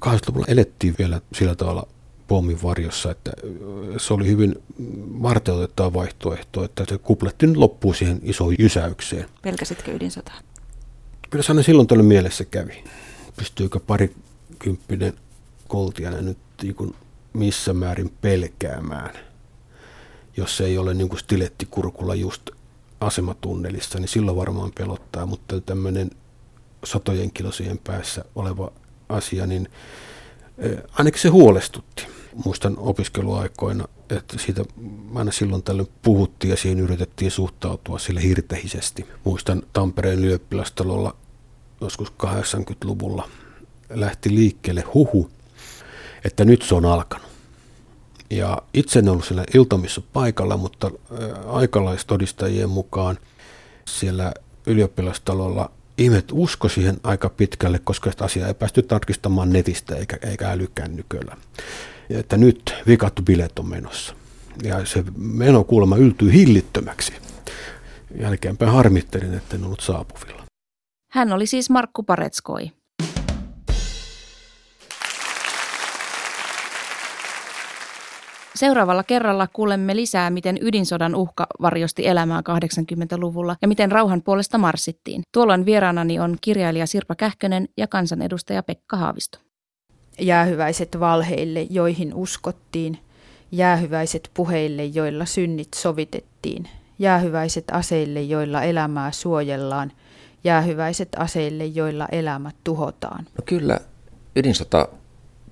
80-luvulla 0.06 0.46
elettiin 0.48 0.96
vielä 1.00 1.22
sillä 1.34 1.56
tavalla 1.56 1.88
pommin 2.32 2.64
varjossa, 2.64 3.12
että 3.12 3.32
se 3.98 4.14
oli 4.14 4.28
hyvin 4.28 4.56
varteutettava 5.22 5.94
vaihtoehto, 5.94 6.64
että 6.64 6.86
se 6.90 6.98
kupletti 6.98 7.56
loppuu 7.56 7.94
siihen 7.94 8.20
isoon 8.24 8.56
jysäykseen. 8.60 9.26
Pelkäsitkö 9.42 9.92
ydinsotaa? 9.92 10.40
Kyllä 11.30 11.44
se 11.44 11.52
aina 11.52 11.64
silloin 11.64 11.88
tällöin 11.88 12.08
mielessä 12.08 12.46
kävi. 12.46 12.84
Pystyykö 13.36 13.80
parikymppinen 13.80 15.14
koltiana 15.68 16.22
nyt 16.22 16.38
niin 16.64 16.96
missä 17.34 17.74
määrin 17.74 18.12
pelkäämään, 18.22 19.14
jos 20.38 20.58
se 20.58 20.66
ei 20.66 20.78
ole 20.78 20.94
niin 20.94 21.10
kuin 21.10 21.20
stilettikurkulla 21.20 22.16
just 22.16 22.50
asematunnelissa, 23.00 24.00
niin 24.00 24.08
silloin 24.08 24.38
varmaan 24.38 24.72
pelottaa, 24.78 25.26
mutta 25.26 25.62
tämmöinen 25.62 26.10
satojen 26.84 27.32
kilosien 27.32 27.78
päässä 27.78 28.26
oleva 28.36 28.72
asia, 29.10 29.48
niin 29.48 29.68
ainakin 30.94 31.22
se 31.22 31.30
huolestutti. 31.30 32.08
Muistan 32.46 32.78
opiskeluaikoina, 32.78 33.88
että 34.10 34.40
siitä 34.40 34.64
aina 35.16 35.32
silloin 35.32 35.64
tällöin 35.64 35.88
puhuttiin 36.02 36.52
ja 36.52 36.58
siihen 36.58 36.80
yritettiin 36.80 37.32
suhtautua 37.32 38.00
sille 38.00 38.24
hirtehisesti. 38.24 39.06
Muistan 39.24 39.64
Tampereen 39.74 40.20
ylioppilastalolla 40.20 41.16
joskus 41.82 42.14
80-luvulla 42.24 43.30
lähti 43.90 44.36
liikkeelle 44.36 44.82
huhu, 44.94 45.30
että 46.26 46.46
nyt 46.46 46.62
se 46.62 46.76
on 46.76 46.86
alkanut. 46.86 47.28
Ja 48.30 48.58
itse 48.74 49.00
en 49.00 49.10
ollut 49.10 49.26
siellä 49.26 49.44
iltamissa 49.54 50.02
paikalla, 50.14 50.58
mutta 50.58 50.88
äh, 50.88 51.56
aikalaistodistajien 51.56 52.70
mukaan 52.70 53.18
siellä 53.86 54.34
ylioppilastalolla 54.66 55.72
ihmiset 55.98 56.30
usko 56.32 56.70
siihen 56.70 56.98
aika 57.04 57.30
pitkälle, 57.30 57.80
koska 57.80 58.12
sitä 58.12 58.26
asiaa 58.26 58.48
ei 58.48 58.54
päästy 58.54 58.82
tarkistamaan 58.82 59.54
netistä 59.54 59.96
eikä, 59.96 60.18
eikä 60.22 60.52
älykännyköllä. 60.52 61.38
Että 62.20 62.38
nyt 62.38 62.76
vikattu 62.88 63.22
bilet 63.22 63.60
on 63.60 63.70
menossa. 63.70 64.16
Ja 64.64 64.86
se 64.86 65.04
meno 65.18 65.64
kuulemma 65.64 65.98
yltyy 65.98 66.34
hillittömäksi. 66.34 67.14
Jälkeenpäin 68.20 68.72
harmittelin, 68.72 69.34
että 69.34 69.56
en 69.56 69.64
ollut 69.66 69.80
saapuvilla. 69.80 70.44
Hän 71.12 71.34
oli 71.34 71.46
siis 71.46 71.70
Markku 71.70 72.04
Paretskoi. 72.04 72.72
Seuraavalla 78.56 79.04
kerralla 79.04 79.48
kuulemme 79.54 79.96
lisää, 79.96 80.30
miten 80.30 80.58
ydinsodan 80.62 81.16
uhka 81.16 81.48
varjosti 81.62 82.08
elämää 82.08 82.42
80-luvulla 82.42 83.56
ja 83.62 83.68
miten 83.68 83.92
rauhan 83.92 84.22
puolesta 84.22 84.58
marssittiin. 84.58 85.22
Tuolloin 85.34 85.66
vieraanani 85.66 86.20
on 86.20 86.38
kirjailija 86.42 86.88
Sirpa 86.88 87.16
Kähkönen 87.16 87.68
ja 87.78 87.88
kansanedustaja 87.88 88.64
Pekka 88.64 88.98
Haavisto. 88.98 89.40
Jäähyväiset 90.20 91.00
valheille, 91.00 91.62
joihin 91.70 92.14
uskottiin, 92.14 93.00
jäähyväiset 93.52 94.32
puheille, 94.34 94.86
joilla 94.86 95.26
synnit 95.26 95.74
sovitettiin, 95.76 96.70
jäähyväiset 97.00 97.66
aseille, 97.72 98.22
joilla 98.22 98.64
elämää 98.64 99.12
suojellaan, 99.12 99.92
jäähyväiset 100.44 101.10
aseille, 101.18 101.66
joilla 101.66 102.08
elämät 102.12 102.56
tuhotaan. 102.64 103.26
No 103.38 103.44
kyllä 103.46 103.80
ydinsota 104.36 104.88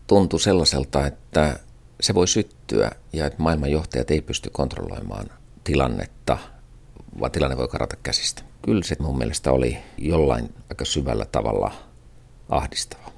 tuntui 0.07 0.39
sellaiselta, 0.39 1.07
että 1.07 1.59
se 2.01 2.13
voi 2.13 2.27
syttyä 2.27 2.91
ja 3.13 3.25
että 3.25 3.41
maailman 3.41 3.71
johtajat 3.71 4.11
ei 4.11 4.21
pysty 4.21 4.49
kontrolloimaan 4.49 5.25
tilannetta, 5.63 6.37
vaan 7.19 7.31
tilanne 7.31 7.57
voi 7.57 7.67
karata 7.67 7.95
käsistä. 8.03 8.41
Kyllä 8.61 8.83
se 8.83 8.95
mun 8.99 9.17
mielestä 9.17 9.51
oli 9.51 9.77
jollain 9.97 10.53
aika 10.69 10.85
syvällä 10.85 11.25
tavalla 11.25 11.71
ahdistava. 12.49 13.11